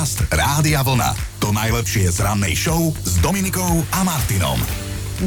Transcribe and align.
Podcast 0.00 0.32
Rádia 0.32 0.80
Vlna. 0.80 1.12
To 1.44 1.52
najlepšie 1.52 2.08
z 2.08 2.24
rannej 2.24 2.56
show 2.56 2.88
s 3.04 3.20
Dominikou 3.20 3.84
a 3.92 4.00
Martinom. 4.00 4.56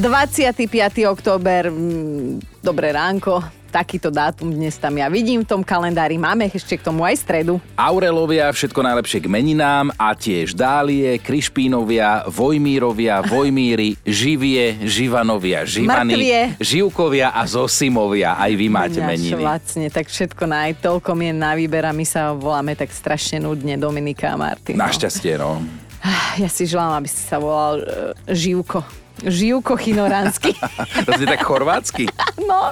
25. 0.01 0.65
október, 1.05 1.69
mm, 1.69 2.41
dobré 2.57 2.89
ránko, 2.89 3.45
takýto 3.73 4.13
dátum 4.13 4.53
dnes 4.53 4.77
tam 4.77 4.93
ja 5.01 5.09
vidím 5.09 5.41
v 5.41 5.49
tom 5.49 5.61
kalendári. 5.65 6.21
Máme 6.21 6.45
ešte 6.45 6.77
k 6.77 6.85
tomu 6.85 7.01
aj 7.01 7.17
stredu. 7.17 7.57
Aurelovia, 7.73 8.53
všetko 8.53 8.85
najlepšie 8.85 9.25
k 9.25 9.27
meninám 9.33 9.89
a 9.97 10.13
tiež 10.13 10.53
Dálie, 10.53 11.17
Krišpínovia, 11.17 12.29
Vojmírovia, 12.29 13.25
Vojmíry, 13.25 13.97
Živie, 14.05 14.85
Živanovia, 14.85 15.65
Živany, 15.65 16.13
Mŕtvie. 16.13 16.39
Živkovia 16.61 17.33
a 17.33 17.41
Zosimovia. 17.49 18.37
Aj 18.37 18.53
vy 18.53 18.69
máte 18.69 19.01
Ináč, 19.01 19.09
meniny. 19.17 19.41
Vlastne, 19.41 19.89
tak 19.89 20.05
všetko 20.05 20.45
na 20.45 20.69
aj 20.69 20.85
toľko 20.85 21.11
mien 21.17 21.33
na 21.33 21.57
výber 21.57 21.89
a 21.89 21.91
my 21.95 22.05
sa 22.05 22.37
voláme 22.37 22.77
tak 22.77 22.93
strašne 22.93 23.41
nudne 23.41 23.73
Dominika 23.81 24.29
a 24.29 24.37
Martin. 24.37 24.77
Našťastie, 24.77 25.41
no. 25.41 25.57
Ja 26.35 26.51
si 26.51 26.67
želám, 26.67 26.99
aby 26.99 27.09
si 27.09 27.21
sa 27.23 27.39
volal 27.39 27.81
uh, 27.81 28.13
Živko. 28.27 29.02
Živko 29.23 29.79
Chinoránsky. 29.79 30.55
To 31.03 31.19
je 31.19 31.27
tak 31.27 31.43
chorvátsky. 31.43 32.07
No, 32.39 32.71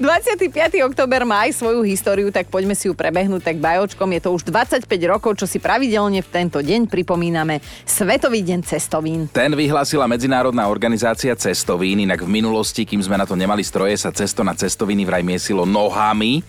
25. 0.00 0.48
október 0.88 1.28
má 1.28 1.44
aj 1.44 1.60
svoju 1.60 1.84
históriu, 1.84 2.32
tak 2.32 2.48
poďme 2.48 2.72
si 2.72 2.88
ju 2.88 2.96
prebehnúť 2.96 3.52
tak 3.52 3.56
bajočkom. 3.60 4.08
Je 4.16 4.20
to 4.24 4.30
už 4.32 4.48
25 4.48 4.88
rokov, 5.08 5.36
čo 5.36 5.44
si 5.44 5.60
pravidelne 5.60 6.24
v 6.24 6.28
tento 6.28 6.58
deň 6.64 6.88
pripomíname 6.88 7.60
Svetový 7.84 8.40
deň 8.40 8.60
cestovín. 8.64 9.28
Ten 9.28 9.52
vyhlásila 9.52 10.08
Medzinárodná 10.08 10.64
organizácia 10.72 11.36
cestovín, 11.36 12.00
inak 12.00 12.24
v 12.24 12.30
minulosti, 12.32 12.88
kým 12.88 13.00
sme 13.04 13.20
na 13.20 13.28
to 13.28 13.36
nemali 13.36 13.60
stroje, 13.60 13.96
sa 14.00 14.08
cesto 14.08 14.40
na 14.40 14.56
cestoviny 14.56 15.04
vraj 15.04 15.20
miesilo 15.20 15.68
nohami, 15.68 16.40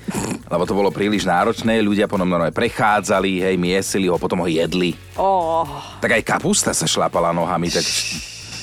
lebo 0.48 0.64
to 0.64 0.74
bolo 0.78 0.90
príliš 0.94 1.28
náročné, 1.28 1.84
ľudia 1.84 2.08
potom 2.08 2.28
prechádzali, 2.52 3.44
hej, 3.44 3.56
miesili 3.60 4.08
ho, 4.08 4.16
potom 4.16 4.44
ho 4.44 4.48
jedli. 4.48 4.96
Oh, 5.18 5.68
Tak 6.00 6.20
aj 6.20 6.24
kapusta 6.24 6.72
sa 6.72 6.86
šlápala 6.88 7.34
nohami, 7.34 7.68
tak 7.74 7.84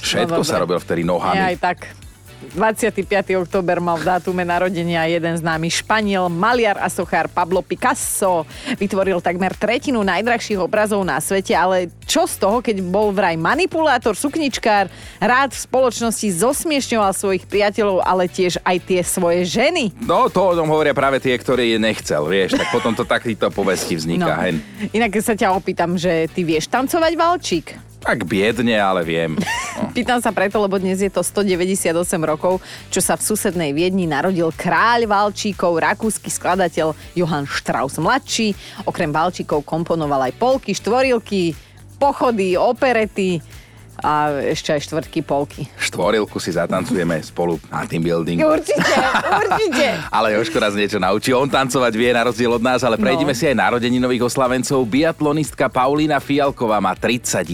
všetko 0.04 0.36
No, 0.36 0.44
sa 0.44 0.52
dobre. 0.54 0.62
robil 0.62 0.78
vtedy 0.78 1.00
aj 1.00 1.08
nohami. 1.08 1.56
tak. 1.56 1.78
25. 2.44 3.00
október 3.40 3.80
mal 3.80 3.96
v 3.96 4.04
dátume 4.06 4.44
narodenia 4.44 5.08
jeden 5.08 5.34
známy 5.34 5.72
Španiel, 5.72 6.28
maliar 6.28 6.76
a 6.76 6.86
sochár 6.86 7.26
Pablo 7.26 7.64
Picasso. 7.64 8.44
Vytvoril 8.76 9.18
takmer 9.18 9.50
tretinu 9.50 10.04
najdrahších 10.04 10.60
obrazov 10.60 11.02
na 11.02 11.18
svete, 11.18 11.50
ale 11.50 11.88
čo 12.04 12.28
z 12.28 12.36
toho, 12.36 12.60
keď 12.60 12.84
bol 12.84 13.10
vraj 13.10 13.34
manipulátor, 13.34 14.12
sukničkár, 14.12 14.86
rád 15.18 15.50
v 15.50 15.64
spoločnosti 15.64 16.28
zosmiešňoval 16.30 17.10
svojich 17.10 17.44
priateľov, 17.44 18.04
ale 18.04 18.28
tiež 18.28 18.60
aj 18.60 18.76
tie 18.84 19.00
svoje 19.00 19.42
ženy. 19.42 19.90
No, 19.98 20.28
to 20.28 20.44
o 20.44 20.54
tom 20.54 20.68
hovoria 20.68 20.92
práve 20.92 21.18
tie, 21.18 21.34
ktorí 21.34 21.74
je 21.74 21.78
nechcel, 21.80 22.22
vieš, 22.22 22.54
tak 22.54 22.68
potom 22.70 22.92
to 22.92 23.02
takýto 23.02 23.48
povesti 23.48 23.96
vzniká, 23.96 24.36
hen. 24.44 24.60
Inak 24.92 25.16
sa 25.18 25.32
ťa 25.32 25.50
opýtam, 25.50 25.96
že 25.96 26.28
ty 26.28 26.44
vieš 26.44 26.68
tancovať 26.68 27.12
valčík? 27.16 27.66
Tak 28.04 28.28
biedne, 28.28 28.76
ale 28.76 29.00
viem. 29.02 29.34
No. 29.74 29.90
Pýtam 29.90 30.22
sa 30.22 30.30
preto, 30.30 30.62
lebo 30.62 30.78
dnes 30.78 31.02
je 31.02 31.10
to 31.10 31.18
198 31.18 31.90
rokov, 32.22 32.62
čo 32.94 33.02
sa 33.02 33.18
v 33.18 33.26
susednej 33.26 33.74
Viedni 33.74 34.06
narodil 34.06 34.54
kráľ 34.54 35.10
Valčíkov, 35.10 35.82
rakúsky 35.82 36.30
skladateľ 36.30 36.94
Johann 37.18 37.42
Strauss 37.42 37.98
mladší. 37.98 38.54
Okrem 38.86 39.10
Valčíkov 39.10 39.66
komponoval 39.66 40.30
aj 40.30 40.38
polky, 40.38 40.78
štvorilky, 40.78 41.58
pochody, 41.98 42.54
operety 42.54 43.42
a 43.96 44.12
ešte 44.44 44.70
aj 44.70 44.80
štvrtky 44.82 45.20
polky. 45.20 45.66
Štvorilku 45.76 46.36
si 46.36 46.50
zatancujeme 46.50 47.20
spolu 47.20 47.60
na 47.66 47.84
team 47.84 48.00
building. 48.00 48.40
Určite, 48.54 48.94
určite. 49.34 49.86
Ale 50.08 50.34
Joško 50.34 50.58
nás 50.58 50.72
niečo 50.72 50.96
naučí. 50.96 51.30
On 51.30 51.46
tancovať 51.46 51.92
vie 51.92 52.10
na 52.10 52.24
rozdiel 52.24 52.50
od 52.50 52.60
nás, 52.60 52.80
ale 52.80 52.96
prejdeme 52.96 53.30
No. 53.30 53.36
si 53.36 53.44
aj 53.44 53.56
narodeninových 53.56 54.24
oslavencov. 54.24 54.78
Biatlonistka 54.84 55.66
Paulína 55.66 56.18
Fialková 56.18 56.78
má 56.78 56.94
31, 56.94 57.44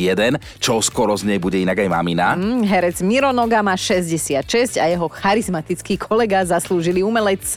čo 0.56 0.78
skoro 0.80 1.12
z 1.12 1.24
nej 1.24 1.38
bude 1.38 1.56
inak 1.56 1.76
aj 1.76 1.88
mamina. 1.88 2.34
Mm, 2.34 2.62
Herec 2.62 3.00
Miro 3.00 3.30
Noga 3.30 3.60
má 3.60 3.74
66 3.74 4.42
a 4.76 4.86
jeho 4.86 5.08
charizmatický 5.08 5.96
kolega 5.96 6.42
zaslúžili 6.42 7.00
umelec 7.00 7.56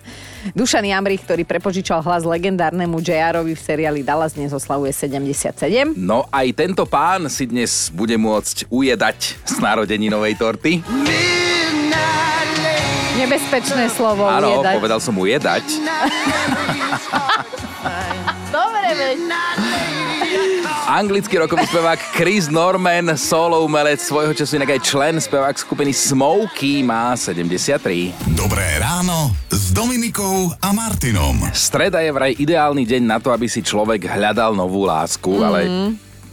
Dušan 0.51 0.83
Jamrich, 0.83 1.23
ktorý 1.23 1.43
prepožičal 1.43 1.99
hlas 1.99 2.23
legendárnemu 2.23 2.99
JR-ovi 2.99 3.53
v 3.53 3.61
seriáli 3.61 4.01
Dallas, 4.03 4.33
dnes 4.33 4.51
oslavuje 4.51 4.91
77. 4.91 5.95
No 5.95 6.27
aj 6.27 6.47
tento 6.53 6.83
pán 6.83 7.27
si 7.27 7.45
dnes 7.45 7.87
bude 7.89 8.15
môcť 8.15 8.67
ujedať 8.73 9.37
z 9.45 9.55
narodeninovej 9.61 10.33
torty. 10.33 10.81
Nebezpečné 13.13 13.93
slovo 13.93 14.25
Áno, 14.25 14.57
ujedať. 14.57 14.73
povedal 14.73 14.97
som 14.97 15.13
ujedať. 15.13 15.61
Dobre, 18.49 18.87
veď. 18.97 19.17
Anglický 20.83 21.37
rokový 21.37 21.69
spevák 21.69 22.01
Chris 22.17 22.49
Norman, 22.49 23.13
solo 23.15 23.61
umelec, 23.61 24.01
svojho 24.01 24.33
času 24.33 24.57
inak 24.57 24.75
aj 24.77 24.81
člen 24.81 25.15
spevák 25.21 25.55
skupiny 25.55 25.93
Smokey, 25.93 26.81
má 26.81 27.13
73. 27.13 27.77
Dobré 28.33 28.81
ráno 28.81 29.31
s 29.53 29.69
Dominikou 29.71 30.49
a 30.57 30.69
Martinom. 30.73 31.37
Streda 31.53 32.01
je 32.01 32.11
vraj 32.11 32.33
ideálny 32.33 32.83
deň 32.83 33.01
na 33.05 33.17
to, 33.21 33.29
aby 33.29 33.45
si 33.45 33.61
človek 33.61 34.09
hľadal 34.09 34.57
novú 34.57 34.89
lásku, 34.89 35.29
mm. 35.29 35.45
ale 35.45 35.59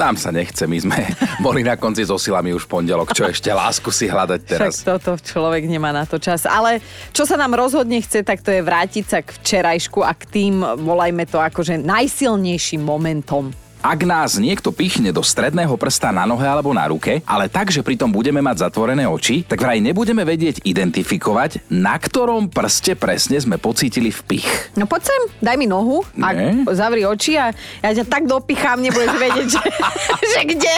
tam 0.00 0.16
sa 0.16 0.33
nechce. 0.33 0.65
My 0.65 0.81
sme 0.81 0.97
boli 1.44 1.61
na 1.61 1.77
konci 1.77 2.09
so 2.09 2.16
silami 2.16 2.56
už 2.56 2.65
pondelok. 2.65 3.12
Čo 3.12 3.28
ešte 3.28 3.53
lásku 3.53 3.93
si 3.93 4.09
hľadať 4.09 4.41
teraz? 4.49 4.81
Však 4.81 4.88
toto 4.88 5.21
človek 5.21 5.69
nemá 5.69 5.93
na 5.93 6.09
to 6.09 6.16
čas. 6.16 6.49
Ale 6.49 6.81
čo 7.12 7.28
sa 7.28 7.37
nám 7.37 7.53
rozhodne 7.53 8.00
chce, 8.00 8.25
tak 8.25 8.41
to 8.41 8.49
je 8.49 8.65
vrátiť 8.65 9.05
sa 9.05 9.21
k 9.21 9.37
včerajšku 9.37 10.00
a 10.00 10.16
k 10.16 10.25
tým, 10.25 10.65
volajme 10.81 11.28
to 11.28 11.37
akože 11.37 11.77
najsilnejším 11.77 12.81
momentom. 12.81 13.53
Ak 13.80 14.00
nás 14.02 14.36
niekto 14.36 14.70
pichne 14.70 15.08
do 15.08 15.20
stredného 15.20 15.72
prsta 15.74 16.10
na 16.10 16.22
nohe 16.22 16.44
alebo 16.44 16.68
na 16.70 16.84
ruke, 16.84 17.24
ale 17.24 17.46
tak, 17.46 17.68
že 17.68 17.80
pritom 17.80 18.06
budeme 18.06 18.38
mať 18.38 18.62
zatvorené 18.62 19.04
oči, 19.04 19.41
tak 19.42 19.56
vraj 19.56 19.78
nebudeme 19.78 20.20
vedieť 20.20 20.60
identifikovať, 20.62 21.64
na 21.66 21.96
ktorom 21.96 22.46
prste 22.46 22.92
presne 22.92 23.36
sme 23.36 23.56
pocítili 23.56 24.08
vpich. 24.08 24.76
No 24.76 24.84
poď 24.84 25.08
sem, 25.08 25.22
daj 25.40 25.56
mi 25.56 25.64
nohu 25.64 26.04
a 26.14 26.28
Ne. 26.30 26.69
zavri 26.69 27.02
oči 27.02 27.34
a 27.34 27.56
ja 27.80 27.90
ťa 27.90 28.04
tak 28.04 28.24
dopichám, 28.24 28.78
nebudeš 28.78 29.16
vedieť, 29.16 29.48
že, 29.48 29.62
že 30.30 30.40
kde. 30.46 30.74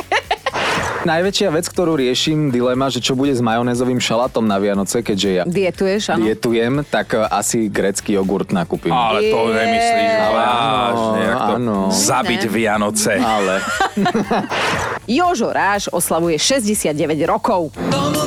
Najväčšia 1.03 1.49
vec, 1.51 1.67
ktorú 1.67 1.97
riešim, 1.97 2.49
dilema, 2.49 2.87
že 2.87 2.99
čo 2.99 3.13
bude 3.13 3.31
s 3.31 3.41
majonézovým 3.41 3.99
šalátom 3.99 4.41
na 4.41 4.55
Vianoce, 4.57 5.01
keďže 5.01 5.29
ja 5.33 5.43
Dietuješ, 5.43 6.15
áno? 6.15 6.23
dietujem, 6.23 6.87
tak 6.87 7.13
e, 7.13 7.27
asi 7.27 7.67
grecký 7.67 8.15
jogurt 8.15 8.55
nakúpim. 8.55 8.89
Ale 8.89 9.27
to 9.27 9.41
Je. 9.43 9.55
nemyslíš 9.57 10.13
vážne, 10.31 11.21
jak 11.25 11.41
to 11.41 11.55
áno. 11.59 11.77
zabiť 11.91 12.43
Vianoce. 12.93 13.17
Ale 13.25 13.61
Jožo 15.09 15.53
Ráš 15.53 15.89
oslavuje 15.93 16.39
69 16.39 17.27
rokov. 17.27 17.73
Tomu, 17.91 18.22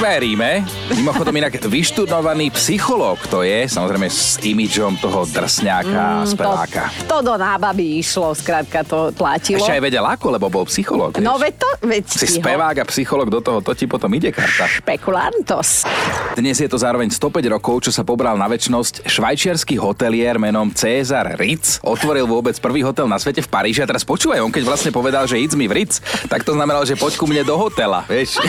Veríme. 0.00 0.64
Mimochodom 0.96 1.36
inak 1.36 1.60
vyštudovaný 1.60 2.48
psychológ 2.56 3.20
to 3.28 3.44
je, 3.44 3.68
samozrejme 3.68 4.08
s 4.08 4.40
imidžom 4.40 4.96
toho 4.96 5.28
drsňáka 5.28 6.24
speváka. 6.24 6.88
Mm, 6.88 7.04
To, 7.04 7.20
to 7.20 7.28
do 7.28 7.34
nábaby 7.36 8.00
išlo, 8.00 8.32
skrátka 8.32 8.80
to 8.80 9.12
platilo. 9.12 9.60
Ešte 9.60 9.76
aj 9.76 9.82
vedel 9.84 10.00
ako, 10.00 10.40
lebo 10.40 10.48
bol 10.48 10.64
psychológ. 10.64 11.20
No 11.20 11.36
veď 11.36 11.52
to, 11.60 11.68
veď 11.84 12.04
Si 12.08 12.24
ho- 12.24 12.40
spevák 12.40 12.80
a 12.80 12.84
psychológ 12.88 13.28
do 13.28 13.44
toho, 13.44 13.60
to 13.60 13.76
ti 13.76 13.84
potom 13.84 14.08
ide 14.16 14.32
karta. 14.32 14.64
Špekulantos. 14.64 15.84
Dnes 16.32 16.56
je 16.56 16.64
to 16.64 16.80
zároveň 16.80 17.12
105 17.12 17.52
rokov, 17.52 17.84
čo 17.84 17.92
sa 17.92 18.00
pobral 18.00 18.40
na 18.40 18.48
väčnosť. 18.48 19.04
Švajčiarsky 19.04 19.76
hotelier 19.76 20.40
menom 20.40 20.72
César 20.72 21.36
Ritz 21.36 21.76
otvoril 21.84 22.24
vôbec 22.24 22.56
prvý 22.56 22.80
hotel 22.80 23.04
na 23.04 23.20
svete 23.20 23.44
v 23.44 23.52
Paríži. 23.52 23.84
A 23.84 23.88
teraz 23.88 24.08
počúvaj, 24.08 24.40
on 24.40 24.48
keď 24.48 24.64
vlastne 24.64 24.96
povedal, 24.96 25.28
že 25.28 25.36
idz 25.36 25.60
mi 25.60 25.68
v 25.68 25.84
Ritz, 25.84 26.00
tak 26.24 26.40
to 26.40 26.56
znamenalo, 26.56 26.88
že 26.88 26.96
poď 26.96 27.20
ku 27.20 27.28
mne 27.28 27.44
do 27.44 27.52
hotela, 27.60 28.08
vieš. 28.08 28.40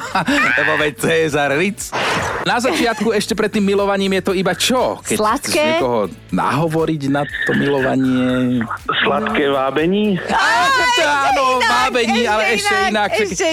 Lebo 0.60 0.76
veď 0.76 0.97
César 0.98 1.54
Ritz. 1.54 1.94
Na 2.42 2.58
začiatku 2.58 3.14
ešte 3.14 3.36
pred 3.38 3.52
tým 3.52 3.62
milovaním 3.62 4.18
je 4.18 4.22
to 4.24 4.32
iba 4.34 4.52
čo? 4.56 4.98
Keď 5.04 5.16
Sladké? 5.20 5.62
niekoho 5.78 6.00
nahovoriť 6.32 7.02
na 7.12 7.22
to 7.46 7.52
milovanie. 7.54 8.58
Sladké 9.04 9.52
vábení? 9.52 10.16
Áno, 10.98 11.60
vábení, 11.60 12.24
ale 12.26 12.58
ešte 12.58 12.74
inak. 12.88 13.10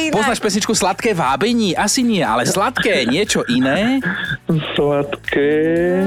Poznáš 0.09 0.39
pesničku 0.39 0.73
Sladké 0.73 1.13
vábení? 1.13 1.75
Asi 1.75 2.01
nie, 2.01 2.23
ale 2.23 2.47
sladké 2.47 3.05
niečo 3.05 3.43
iné. 3.51 3.99
Sladké... 4.45 6.05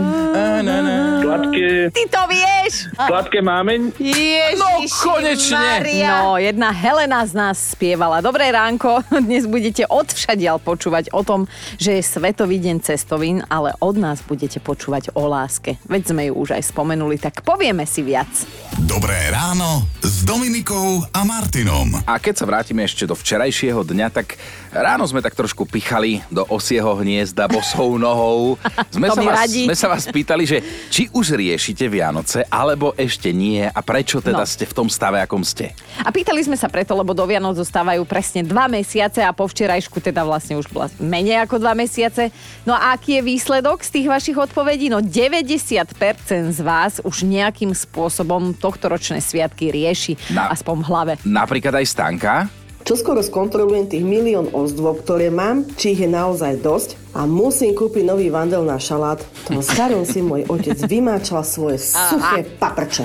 Sladké... 1.26 1.90
Ty 1.90 2.02
to 2.06 2.22
vieš? 2.30 2.86
Sladké 2.94 3.42
mámeň? 3.42 3.98
Ježiši 3.98 4.54
No, 4.62 4.86
konečne. 4.86 5.58
Maria. 5.58 6.22
No, 6.22 6.38
jedna 6.38 6.70
Helena 6.70 7.26
z 7.26 7.34
nás 7.34 7.58
spievala. 7.74 8.22
Dobré 8.22 8.54
ránko, 8.54 9.02
dnes 9.26 9.42
budete 9.42 9.82
odvšadiaľ 9.90 10.62
počúvať 10.62 11.10
o 11.10 11.26
tom, 11.26 11.50
že 11.82 11.98
je 11.98 12.02
Svetový 12.06 12.62
deň 12.62 12.78
cestovín, 12.86 13.42
ale 13.50 13.74
od 13.82 13.98
nás 13.98 14.22
budete 14.22 14.62
počúvať 14.62 15.10
o 15.18 15.26
láske. 15.26 15.74
Veď 15.90 16.02
sme 16.14 16.22
ju 16.30 16.38
už 16.38 16.62
aj 16.62 16.62
spomenuli, 16.70 17.18
tak 17.18 17.42
povieme 17.42 17.90
si 17.90 18.06
viac. 18.06 18.30
Dobré 18.86 19.18
ráno 19.34 19.82
s 19.98 20.22
Dominikou 20.22 21.02
a 21.10 21.26
Martinom. 21.26 21.90
A 22.06 22.22
keď 22.22 22.34
sa 22.38 22.46
vrátime 22.46 22.86
ešte 22.86 23.02
do 23.02 23.18
včerajšieho 23.18 23.82
dňa, 23.82 24.06
tak 24.14 24.38
Ráno 24.70 25.02
sme 25.02 25.18
tak 25.18 25.32
trošku 25.32 25.64
pichali 25.64 26.20
do 26.28 26.44
osieho 26.46 26.92
hniezda 26.94 27.46
bosou 27.46 27.96
nohou. 27.96 28.60
Sme, 28.94 29.08
sa 29.08 29.20
vás, 29.20 29.36
radí. 29.44 29.64
sme 29.64 29.74
sa 29.74 29.86
vás 29.86 30.04
pýtali, 30.04 30.42
že 30.42 30.58
či 30.88 31.06
už 31.08 31.34
riešite 31.34 31.86
Vianoce, 31.86 32.42
alebo 32.44 32.90
ešte 32.92 33.30
nie 33.30 33.62
a 33.62 33.80
prečo 33.80 34.18
teda 34.18 34.38
No. 34.38 34.48
ste 34.48 34.64
v 34.64 34.74
tom 34.74 34.88
stave, 34.88 35.18
akom 35.18 35.40
ste. 35.40 35.70
A 35.98 36.08
pýtali 36.08 36.40
sme 36.40 36.54
sa 36.54 36.66
preto, 36.66 36.92
lebo 36.92 37.10
do 37.10 37.22
Vianoc 37.22 37.54
zostávajú 37.54 38.02
presne 38.04 38.42
dva 38.42 38.66
mesiace 38.66 39.20
a 39.20 39.30
po 39.30 39.44
včerajšku 39.44 40.00
teda 40.00 40.22
vlastne 40.22 40.54
už 40.54 40.66
bola 40.68 40.86
menej 40.98 41.42
ako 41.42 41.58
dva 41.58 41.72
mesiace. 41.72 42.30
No 42.62 42.72
a 42.72 42.92
aký 42.92 43.18
je 43.18 43.22
výsledok 43.24 43.80
z 43.80 43.90
tých 43.92 44.06
vašich 44.06 44.36
odpovedí? 44.36 44.88
No 44.88 44.98
90% 44.98 45.86
z 46.48 46.60
vás 46.60 46.98
už 46.98 47.22
nejakým 47.22 47.70
spôsobom 47.70 48.52
tohtoročné 48.52 49.18
sviatky 49.18 49.68
rieši, 49.68 50.18
Na- 50.28 50.50
aspoň 50.50 50.74
v 50.76 50.86
hlave. 50.86 51.12
Napríklad 51.22 51.74
aj 51.74 51.86
Stanka. 51.86 52.34
Čoskoro 52.88 53.20
skontrolujem 53.20 53.84
tých 53.84 54.00
milión 54.00 54.48
ozdôb, 54.48 55.04
ktoré 55.04 55.28
mám, 55.28 55.60
či 55.76 55.92
ich 55.92 56.00
je 56.00 56.08
naozaj 56.08 56.56
dosť 56.64 56.96
a 57.12 57.28
musím 57.28 57.76
kúpiť 57.76 58.00
nový 58.00 58.32
vandel 58.32 58.64
na 58.64 58.80
šalát. 58.80 59.20
V 59.20 59.40
tom 59.44 59.60
starom 59.60 60.08
si 60.08 60.24
môj 60.24 60.48
otec 60.48 60.80
vymáčal 60.88 61.44
svoje 61.44 61.84
suché 61.84 62.48
paprče. 62.56 63.04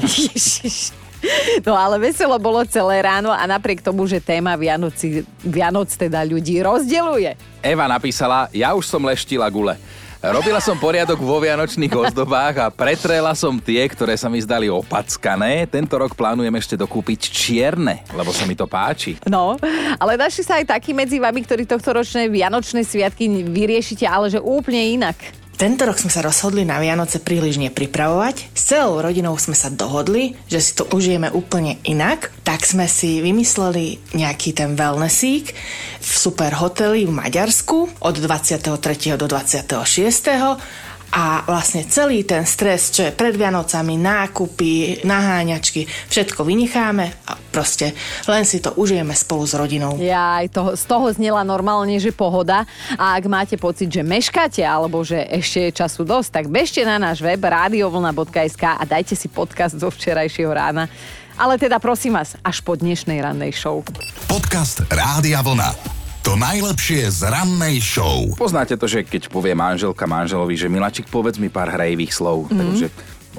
No 1.68 1.76
ale 1.76 2.00
veselo 2.00 2.36
bolo 2.40 2.64
celé 2.64 3.04
ráno 3.04 3.32
a 3.32 3.44
napriek 3.44 3.84
tomu, 3.84 4.08
že 4.08 4.24
téma 4.24 4.56
Vianoci, 4.56 5.24
Vianoc 5.44 5.92
teda 5.92 6.24
ľudí 6.24 6.64
rozdeluje. 6.64 7.36
Eva 7.60 7.84
napísala, 7.88 8.48
ja 8.56 8.72
už 8.76 8.88
som 8.88 9.04
leštila 9.04 9.52
gule. 9.52 9.76
Robila 10.24 10.64
som 10.64 10.80
poriadok 10.80 11.20
vo 11.20 11.36
vianočných 11.44 11.92
ozdobách 11.92 12.56
a 12.64 12.72
pretrela 12.72 13.36
som 13.36 13.60
tie, 13.60 13.84
ktoré 13.92 14.16
sa 14.16 14.32
mi 14.32 14.40
zdali 14.40 14.72
opackané. 14.72 15.68
Tento 15.68 16.00
rok 16.00 16.16
plánujem 16.16 16.56
ešte 16.56 16.80
dokúpiť 16.80 17.28
čierne, 17.28 18.08
lebo 18.16 18.32
sa 18.32 18.48
mi 18.48 18.56
to 18.56 18.64
páči. 18.64 19.20
No, 19.28 19.60
ale 20.00 20.16
našli 20.16 20.48
sa 20.48 20.64
aj 20.64 20.72
takí 20.80 20.96
medzi 20.96 21.20
vami, 21.20 21.44
ktorí 21.44 21.68
tohto 21.68 22.00
ročné 22.00 22.32
Vianočné 22.32 22.88
sviatky 22.88 23.28
vyriešite, 23.52 24.08
ale 24.08 24.32
že 24.32 24.40
úplne 24.40 24.96
inak. 24.96 25.43
Tento 25.54 25.86
rok 25.86 26.02
sme 26.02 26.10
sa 26.10 26.26
rozhodli 26.26 26.66
na 26.66 26.82
Vianoce 26.82 27.22
príliš 27.22 27.62
nepripravovať. 27.62 28.58
S 28.58 28.74
celou 28.74 29.00
rodinou 29.00 29.38
sme 29.38 29.54
sa 29.54 29.70
dohodli, 29.70 30.34
že 30.50 30.60
si 30.60 30.74
to 30.74 30.90
užijeme 30.90 31.30
úplne 31.30 31.78
inak. 31.86 32.34
Tak 32.42 32.66
sme 32.66 32.90
si 32.90 33.22
vymysleli 33.22 34.18
nejaký 34.18 34.58
ten 34.58 34.74
wellnessík 34.74 35.54
v 36.02 36.12
super 36.12 36.58
hoteli 36.58 37.06
v 37.06 37.14
Maďarsku 37.14 38.02
od 38.02 38.16
23. 38.18 38.74
do 39.14 39.30
26 39.30 40.83
a 41.14 41.46
vlastne 41.46 41.86
celý 41.86 42.26
ten 42.26 42.42
stres, 42.42 42.90
čo 42.90 43.06
je 43.06 43.14
pred 43.14 43.38
Vianocami, 43.38 44.02
nákupy, 44.02 45.06
naháňačky, 45.06 45.86
všetko 46.10 46.42
vynecháme 46.42 47.06
a 47.30 47.38
proste 47.54 47.94
len 48.26 48.42
si 48.50 48.58
to 48.58 48.74
užijeme 48.74 49.14
spolu 49.14 49.46
s 49.46 49.54
rodinou. 49.54 50.02
Ja 50.02 50.42
aj 50.42 50.50
toho, 50.50 50.70
z 50.74 50.84
toho 50.90 51.06
znela 51.14 51.46
normálne, 51.46 52.02
že 52.02 52.10
pohoda. 52.10 52.66
A 52.98 53.14
ak 53.14 53.30
máte 53.30 53.56
pocit, 53.62 53.94
že 53.94 54.02
meškáte 54.02 54.66
alebo 54.66 55.06
že 55.06 55.22
ešte 55.30 55.70
je 55.70 55.78
času 55.86 56.02
dosť, 56.02 56.30
tak 56.42 56.46
bežte 56.50 56.82
na 56.82 56.98
náš 56.98 57.22
web 57.22 57.40
radiovlna.sk 57.46 58.64
a 58.66 58.82
dajte 58.82 59.14
si 59.14 59.30
podcast 59.30 59.78
zo 59.78 59.94
včerajšieho 59.94 60.50
rána. 60.50 60.90
Ale 61.38 61.62
teda 61.62 61.78
prosím 61.78 62.18
vás, 62.18 62.34
až 62.42 62.66
po 62.66 62.74
dnešnej 62.74 63.22
rannej 63.22 63.54
show. 63.54 63.86
Podcast 64.26 64.82
Rádia 64.90 65.46
Vlna. 65.46 66.03
To 66.24 66.40
najlepšie 66.40 67.12
z 67.12 67.28
rannej 67.28 67.84
show. 67.84 68.24
Poznáte 68.40 68.80
to, 68.80 68.88
že 68.88 69.04
keď 69.04 69.28
povie 69.28 69.52
manželka 69.52 70.08
manželovi, 70.08 70.56
že 70.56 70.72
Milačik, 70.72 71.12
povedz 71.12 71.36
mi 71.36 71.52
pár 71.52 71.68
hrajivých 71.76 72.16
slov. 72.16 72.48
Mm-hmm. 72.48 72.60
Takže 72.64 72.88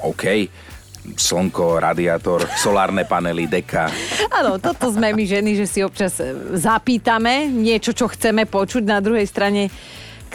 OK, 0.05 0.23
slnko, 1.17 1.81
radiátor, 1.81 2.45
solárne 2.61 3.09
panely, 3.09 3.49
deka. 3.49 3.89
Áno, 4.29 4.61
toto 4.61 4.93
sme 4.93 5.17
my 5.17 5.25
ženy, 5.25 5.57
že 5.57 5.65
si 5.65 5.79
občas 5.81 6.21
zapýtame 6.53 7.49
niečo, 7.49 7.89
čo 7.89 8.05
chceme 8.05 8.45
počuť. 8.45 8.85
Na 8.85 9.01
druhej 9.01 9.25
strane, 9.25 9.73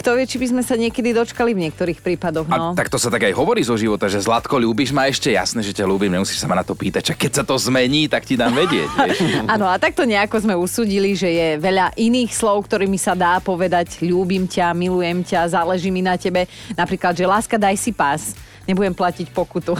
kto 0.01 0.17
vie, 0.17 0.25
či 0.25 0.35
by 0.35 0.47
sme 0.49 0.61
sa 0.61 0.73
niekedy 0.73 1.13
dočkali 1.13 1.53
v 1.53 1.69
niektorých 1.69 2.01
prípadoch. 2.01 2.49
A 2.49 2.57
No. 2.57 2.65
tak 2.73 2.89
to 2.89 2.97
sa 2.97 3.07
tak 3.07 3.21
aj 3.21 3.31
hovorí 3.31 3.61
zo 3.61 3.73
života, 3.73 4.05
že 4.05 4.17
Zlatko, 4.17 4.57
ľúbiš 4.57 4.89
ma 4.89 5.05
ešte? 5.05 5.29
Jasné, 5.29 5.61
že 5.61 5.71
ťa 5.71 5.85
ľúbim, 5.85 6.09
nemusíš 6.09 6.37
sa 6.37 6.45
ma 6.45 6.55
na 6.55 6.65
to 6.65 6.73
pýtať. 6.73 7.13
Čak 7.13 7.17
keď 7.19 7.31
sa 7.31 7.43
to 7.43 7.55
zmení, 7.55 8.05
tak 8.05 8.25
ti 8.25 8.33
dám 8.33 8.51
vedieť. 8.51 8.89
Áno, 9.53 9.65
a 9.65 9.77
takto 9.77 10.01
nejako 10.01 10.41
sme 10.41 10.55
usúdili, 10.55 11.13
že 11.13 11.29
je 11.29 11.47
veľa 11.55 11.93
iných 11.95 12.31
slov, 12.31 12.65
ktorými 12.65 12.97
sa 12.97 13.13
dá 13.13 13.37
povedať 13.39 14.01
ľúbim 14.01 14.43
ťa, 14.43 14.73
milujem 14.73 15.21
ťa, 15.21 15.53
záleží 15.53 15.87
mi 15.87 16.01
na 16.01 16.15
tebe. 16.15 16.45
Napríklad, 16.73 17.13
že 17.13 17.23
láska, 17.23 17.55
daj 17.55 17.77
si 17.77 17.91
pás. 17.91 18.33
Nebudem 18.71 18.95
platiť 18.95 19.35
pokutu. 19.35 19.75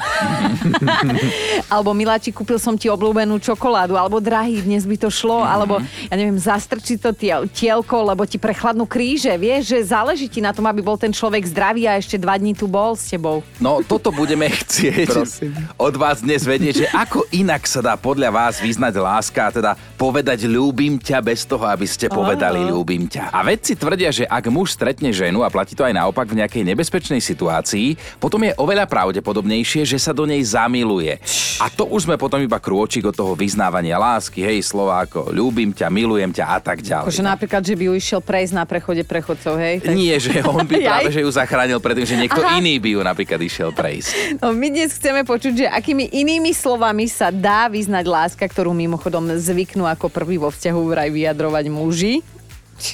alebo 1.73 1.95
Miláči, 1.95 2.35
kúpil 2.35 2.59
som 2.59 2.75
ti 2.75 2.91
obľúbenú 2.91 3.39
čokoládu, 3.39 3.95
alebo 3.95 4.19
drahý, 4.19 4.59
dnes 4.59 4.83
by 4.83 4.99
to 4.99 5.07
šlo, 5.07 5.47
alebo 5.47 5.79
ja 6.11 6.15
neviem, 6.19 6.35
zastrčiť 6.35 6.97
to 6.99 7.15
tiel, 7.15 7.41
tielko, 7.47 8.03
lebo 8.11 8.27
ti 8.27 8.35
prechladnú 8.35 8.83
kríže. 8.83 9.31
Vieš, 9.39 9.71
že 9.71 9.95
záleží 9.95 10.27
ti 10.27 10.43
na 10.43 10.51
tom, 10.51 10.67
aby 10.67 10.83
bol 10.83 10.99
ten 10.99 11.15
človek 11.15 11.47
zdravý 11.47 11.87
a 11.87 11.95
ešte 11.95 12.19
dva 12.19 12.35
dní 12.35 12.51
tu 12.51 12.67
bol 12.67 12.99
s 12.99 13.07
tebou. 13.07 13.39
No, 13.63 13.79
toto 13.79 14.11
budeme 14.11 14.51
chcieť 14.59 15.07
Prosím. 15.07 15.55
od 15.79 15.95
vás 15.95 16.19
dnes 16.19 16.43
vedieť, 16.43 16.83
že 16.83 16.87
ako 16.91 17.31
inak 17.31 17.63
sa 17.63 17.79
dá 17.79 17.95
podľa 17.95 18.27
vás 18.27 18.59
vyznať 18.59 18.93
láska, 18.99 19.39
a 19.47 19.53
teda 19.55 19.71
povedať 19.95 20.51
ľúbim 20.51 20.99
ťa 20.99 21.23
bez 21.23 21.47
toho, 21.47 21.63
aby 21.63 21.87
ste 21.87 22.11
povedali 22.11 22.59
ľúbim 22.59 23.07
ťa. 23.07 23.31
A 23.31 23.39
vedci 23.47 23.79
tvrdia, 23.79 24.11
že 24.11 24.27
ak 24.27 24.51
muž 24.51 24.75
stretne 24.75 25.15
ženu, 25.15 25.47
a 25.47 25.49
platí 25.53 25.79
to 25.79 25.87
aj 25.87 25.95
naopak 25.95 26.27
v 26.27 26.43
nejakej 26.43 26.67
nebezpečnej 26.67 27.21
situácii, 27.23 27.95
potom 28.19 28.41
je 28.43 28.51
oveľa 28.57 28.80
pravdepodobnejšie, 28.85 29.83
že 29.85 29.97
sa 29.97 30.11
do 30.13 30.25
nej 30.29 30.41
zamiluje. 30.41 31.17
A 31.61 31.69
to 31.69 31.85
už 31.89 32.09
sme 32.09 32.17
potom 32.17 32.41
iba 32.41 32.57
krôčik 32.57 33.05
od 33.05 33.15
toho 33.15 33.33
vyznávania 33.37 34.01
lásky, 34.01 34.41
hej, 34.41 34.65
slova 34.65 35.05
ako 35.05 35.29
ľúbim 35.29 35.73
ťa, 35.73 35.93
milujem 35.93 36.33
ťa 36.33 36.45
a 36.45 36.57
tak 36.57 36.81
ďalej. 36.81 37.09
Akože 37.09 37.25
napríklad, 37.25 37.61
že 37.61 37.73
by 37.77 37.83
ju 37.85 37.93
išiel 37.93 38.21
prejsť 38.23 38.53
na 38.57 38.63
prechode 38.65 39.03
prechodcov, 39.05 39.53
hej? 39.61 39.75
Tak... 39.85 39.93
Nie, 39.93 40.17
že 40.17 40.41
on 40.41 40.65
by 40.65 40.75
práve 40.89 41.09
že 41.13 41.21
ju 41.21 41.29
zachránil 41.29 41.79
predtým, 41.83 42.07
že 42.07 42.15
niekto 42.17 42.41
Aha. 42.41 42.57
iný 42.57 42.81
by 42.81 42.89
ju 42.97 42.99
napríklad 43.05 43.39
išiel 43.41 43.69
prejsť. 43.75 44.41
No, 44.41 44.55
my 44.55 44.67
dnes 44.73 44.95
chceme 44.95 45.21
počuť, 45.27 45.53
že 45.53 45.65
akými 45.69 46.09
inými 46.11 46.55
slovami 46.55 47.05
sa 47.05 47.29
dá 47.29 47.69
vyznať 47.69 48.05
láska, 48.07 48.43
ktorú 48.47 48.73
mimochodom 48.73 49.29
zvyknú 49.37 49.85
ako 49.85 50.09
prvý 50.09 50.41
vo 50.41 50.49
vzťahu 50.49 50.81
vraj 50.89 51.09
vyjadrovať 51.13 51.65
muži. 51.69 52.13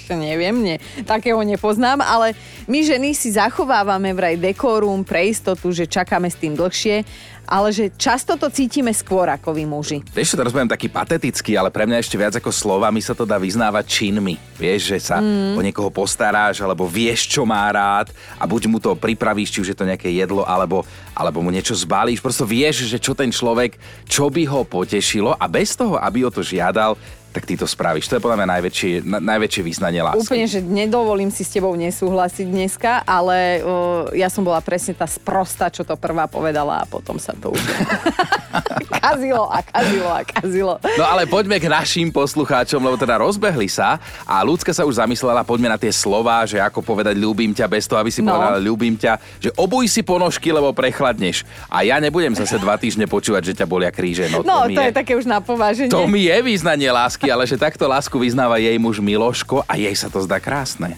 Neviem, 0.14 0.56
nie. 0.64 0.78
Takého 1.04 1.40
nepoznám, 1.42 2.04
ale 2.04 2.36
my 2.68 2.80
ženy 2.84 3.16
si 3.16 3.34
zachovávame 3.34 4.12
vraj 4.12 4.36
dekórum 4.36 5.02
pre 5.02 5.32
istotu, 5.32 5.72
že 5.72 5.88
čakáme 5.88 6.28
s 6.28 6.38
tým 6.38 6.54
dlhšie, 6.54 7.08
ale 7.48 7.72
že 7.72 7.88
často 7.96 8.36
to 8.36 8.52
cítime 8.52 8.92
skôr 8.92 9.32
ako 9.32 9.56
vy 9.56 9.64
muži. 9.64 9.98
Vieš, 10.12 10.36
teraz 10.36 10.52
budem 10.52 10.68
taký 10.68 10.92
patetický, 10.92 11.56
ale 11.56 11.72
pre 11.72 11.88
mňa 11.88 12.04
ešte 12.04 12.20
viac 12.20 12.36
ako 12.36 12.52
slovami 12.52 13.00
sa 13.00 13.16
to 13.16 13.24
dá 13.24 13.40
vyznávať 13.40 13.88
činmi. 13.88 14.36
Vieš, 14.60 14.82
že 14.92 14.98
sa 15.00 15.24
mm. 15.24 15.56
o 15.56 15.64
niekoho 15.64 15.88
postaráš, 15.88 16.60
alebo 16.60 16.84
vieš, 16.84 17.32
čo 17.32 17.48
má 17.48 17.64
rád 17.72 18.12
a 18.36 18.44
buď 18.44 18.62
mu 18.68 18.84
to 18.84 18.92
pripravíš, 19.00 19.56
či 19.56 19.62
už 19.64 19.72
je 19.72 19.78
to 19.80 19.88
nejaké 19.88 20.12
jedlo, 20.12 20.44
alebo, 20.44 20.84
alebo 21.16 21.40
mu 21.40 21.48
niečo 21.48 21.72
zbalíš. 21.72 22.20
Prosto 22.20 22.44
vieš, 22.44 22.84
že 22.84 23.00
čo 23.00 23.16
ten 23.16 23.32
človek, 23.32 23.80
čo 24.12 24.28
by 24.28 24.44
ho 24.52 24.68
potešilo 24.68 25.32
a 25.40 25.48
bez 25.48 25.80
toho, 25.80 25.96
aby 25.96 26.28
o 26.28 26.34
to 26.34 26.44
žiadal, 26.44 27.00
tak 27.38 27.46
ty 27.46 27.54
to 27.54 27.64
spravíš. 27.64 28.10
To 28.10 28.18
je 28.18 28.24
podľa 28.24 28.42
mňa 28.42 28.48
najväčšie, 28.52 28.92
na, 29.04 29.22
najväčšie 29.22 29.62
vyznanie 29.62 30.02
lásky. 30.02 30.26
Úplne, 30.26 30.46
že 30.48 30.60
nedovolím 30.60 31.30
si 31.30 31.42
s 31.42 31.52
tebou 31.52 31.70
nesúhlasiť 31.72 32.46
dneska, 32.46 33.06
ale 33.06 33.62
uh, 33.62 33.70
ja 34.12 34.26
som 34.26 34.42
bola 34.42 34.58
presne 34.60 34.92
tá 34.92 35.06
sprosta, 35.06 35.70
čo 35.70 35.82
to 35.82 35.94
prvá 35.94 36.26
povedala 36.26 36.82
a 36.82 36.86
potom 36.86 37.16
sa 37.16 37.32
to 37.32 37.54
už 37.54 37.62
kazilo 39.00 39.46
a 39.46 39.62
kazilo 39.62 40.10
a 40.10 40.22
kazilo. 40.24 40.74
No 40.98 41.06
ale 41.06 41.24
poďme 41.26 41.58
k 41.58 41.68
našim 41.68 42.10
poslucháčom, 42.10 42.80
lebo 42.80 42.96
teda 42.96 43.18
rozbehli 43.18 43.68
sa 43.68 43.98
a 44.24 44.42
ľudská 44.42 44.72
sa 44.72 44.82
už 44.82 44.98
zamyslela, 44.98 45.44
poďme 45.44 45.70
na 45.70 45.78
tie 45.78 45.92
slova, 45.92 46.42
že 46.44 46.58
ako 46.58 46.82
povedať 46.82 47.14
ľúbim 47.16 47.52
ťa 47.52 47.68
bez 47.68 47.86
toho, 47.86 48.00
aby 48.00 48.10
si 48.10 48.20
No. 48.20 48.34
povedala 48.34 48.58
ľúbim 48.58 48.96
ťa, 48.96 49.14
že 49.38 49.50
obuj 49.54 49.88
si 49.88 50.02
ponožky, 50.02 50.50
lebo 50.50 50.72
prechladneš. 50.72 51.46
A 51.68 51.82
ja 51.82 51.96
nebudem 51.98 52.34
zase 52.34 52.58
dva 52.58 52.76
týždne 52.76 53.06
počúvať, 53.06 53.42
že 53.46 53.54
ťa 53.56 53.66
bolia 53.66 53.88
kríže. 53.88 54.28
No, 54.28 54.42
No, 54.42 54.66
mi 54.66 54.74
to 54.74 54.82
je 54.82 54.92
také 54.92 55.14
už 55.14 55.24
na 55.24 55.38
pováženie. 55.38 55.88
to 55.88 56.08
mi 56.08 56.26
je 56.26 56.38
význanie 56.42 56.90
lásky, 56.90 57.27
ale 57.30 57.48
že 57.48 57.60
takto 57.60 57.88
lásku 57.88 58.16
vyznáva 58.16 58.60
jej 58.60 58.76
muž 58.80 59.00
Miloško 59.00 59.64
a 59.68 59.74
jej 59.76 59.94
sa 59.96 60.08
to 60.08 60.24
zdá 60.24 60.40
krásne. 60.40 60.96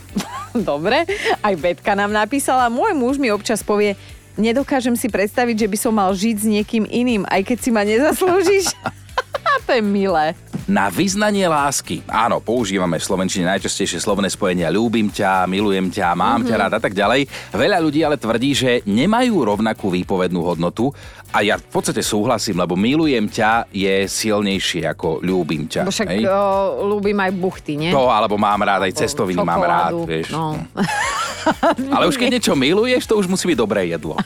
Dobre, 0.55 1.05
aj 1.45 1.55
Betka 1.57 1.93
nám 1.93 2.09
napísala, 2.09 2.73
môj 2.73 2.97
muž 2.97 3.15
mi 3.21 3.29
občas 3.29 3.61
povie, 3.61 3.93
nedokážem 4.39 4.97
si 4.97 5.11
predstaviť, 5.11 5.65
že 5.65 5.71
by 5.71 5.77
som 5.77 5.93
mal 5.93 6.09
žiť 6.11 6.35
s 6.39 6.45
niekým 6.47 6.83
iným, 6.89 7.23
aj 7.29 7.41
keď 7.45 7.57
si 7.61 7.69
ma 7.69 7.85
nezaslúžiš. 7.85 8.73
to 9.69 9.77
je 9.77 9.85
milé. 9.85 10.33
Na 10.65 10.89
vyznanie 10.89 11.45
lásky. 11.45 12.01
Áno, 12.09 12.41
používame 12.41 12.97
v 12.97 13.05
Slovenčine 13.05 13.45
najčastejšie 13.53 14.01
slovné 14.01 14.25
spojenia 14.25 14.73
ľúbim 14.73 15.13
ťa, 15.13 15.45
milujem 15.45 15.93
ťa, 15.93 16.17
mám 16.17 16.41
ťa 16.41 16.55
rád 16.57 16.73
a 16.77 16.81
tak 16.81 16.97
ďalej. 16.97 17.29
Veľa 17.53 17.77
ľudí 17.77 18.01
ale 18.01 18.17
tvrdí, 18.17 18.57
že 18.57 18.81
nemajú 18.89 19.45
rovnakú 19.45 19.93
výpovednú 19.93 20.41
hodnotu 20.41 20.89
a 21.29 21.45
ja 21.45 21.61
v 21.61 21.69
podstate 21.69 22.01
súhlasím, 22.01 22.57
lebo 22.57 22.73
milujem 22.73 23.29
ťa 23.29 23.69
je 23.69 24.09
silnejšie 24.09 24.89
ako 24.89 25.21
ľúbim 25.21 25.69
ťa. 25.69 25.85
Bo 25.85 25.93
však 25.93 26.17
hej? 26.17 26.25
o, 26.25 26.89
ľúbim 26.97 27.17
aj 27.21 27.31
buchty, 27.37 27.73
nie? 27.77 27.93
To, 27.93 28.09
alebo 28.09 28.41
mám 28.41 28.65
rád 28.65 28.89
aj 28.89 28.97
cestoviny, 28.97 29.45
mám 29.45 29.61
rád, 29.61 30.01
vieš. 30.01 30.33
No. 30.33 30.57
Ale 31.93 32.09
už 32.09 32.17
keď 32.17 32.41
niečo 32.41 32.57
miluješ, 32.57 33.05
to 33.05 33.21
už 33.21 33.29
musí 33.29 33.53
byť 33.53 33.57
dobré 33.57 33.85
jedlo. 33.85 34.17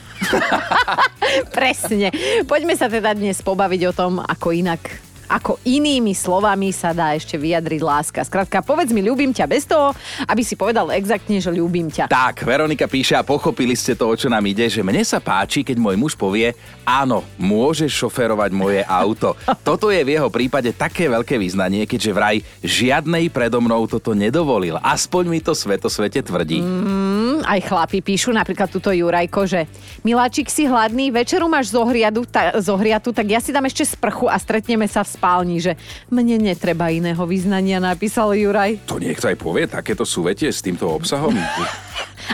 Presne. 1.56 2.08
Poďme 2.48 2.72
sa 2.80 2.88
teda 2.88 3.12
dnes 3.12 3.44
pobaviť 3.44 3.80
o 3.88 3.92
tom, 3.92 4.24
ako 4.24 4.56
inak 4.56 5.03
ako 5.28 5.60
inými 5.64 6.12
slovami 6.12 6.70
sa 6.70 6.92
dá 6.92 7.16
ešte 7.16 7.34
vyjadriť 7.34 7.80
láska. 7.80 8.20
Skrátka, 8.24 8.64
povedz 8.64 8.92
mi, 8.92 9.04
ľúbim 9.04 9.32
ťa 9.32 9.46
bez 9.48 9.64
toho, 9.68 9.92
aby 10.28 10.42
si 10.44 10.54
povedal 10.54 10.92
exaktne, 10.94 11.40
že 11.40 11.50
ľúbim 11.52 11.88
ťa. 11.88 12.08
Tak, 12.08 12.44
Veronika 12.44 12.88
píše 12.88 13.16
a 13.16 13.26
pochopili 13.26 13.74
ste 13.74 13.96
to, 13.96 14.08
o 14.08 14.14
čo 14.14 14.28
nám 14.28 14.44
ide, 14.44 14.68
že 14.68 14.84
mne 14.84 15.02
sa 15.02 15.18
páči, 15.18 15.64
keď 15.64 15.76
môj 15.80 15.96
muž 15.96 16.12
povie, 16.14 16.52
áno, 16.84 17.24
môžeš 17.40 17.90
šoferovať 17.90 18.50
moje 18.52 18.80
auto. 18.84 19.34
Toto 19.68 19.88
je 19.88 20.04
v 20.04 20.16
jeho 20.16 20.28
prípade 20.28 20.70
také 20.76 21.08
veľké 21.08 21.40
význanie, 21.40 21.88
keďže 21.88 22.12
vraj 22.12 22.36
žiadnej 22.60 23.28
predo 23.32 23.60
mnou 23.60 23.88
toto 23.88 24.12
nedovolil. 24.12 24.76
Aspoň 24.80 25.24
mi 25.28 25.40
to 25.40 25.56
svetosvete 25.56 26.20
tvrdí. 26.20 26.60
Mm, 26.60 27.44
aj 27.44 27.60
chlapi 27.64 28.04
píšu, 28.04 28.32
napríklad 28.32 28.68
túto 28.68 28.92
Jurajko, 28.92 29.48
že 29.48 29.66
Miláčik 30.04 30.52
si 30.52 30.68
hladný, 30.68 31.08
večeru 31.08 31.48
máš 31.48 31.72
zohriatu, 31.72 32.28
ta, 32.28 32.56
zohriatu, 32.60 33.14
tak 33.14 33.30
ja 33.30 33.40
si 33.40 33.54
dám 33.54 33.64
ešte 33.64 33.88
sprchu 33.88 34.28
a 34.28 34.36
stretneme 34.36 34.84
sa 34.84 35.00
v 35.00 35.13
spálni, 35.14 35.62
že 35.62 35.78
mne 36.10 36.42
netreba 36.42 36.90
iného 36.90 37.22
význania, 37.22 37.78
napísal 37.78 38.34
Juraj. 38.34 38.82
To 38.90 38.98
niekto 38.98 39.30
aj 39.30 39.36
povie, 39.38 39.70
takéto 39.70 40.02
súvetie 40.02 40.50
s 40.50 40.58
týmto 40.58 40.90
obsahom? 40.90 41.32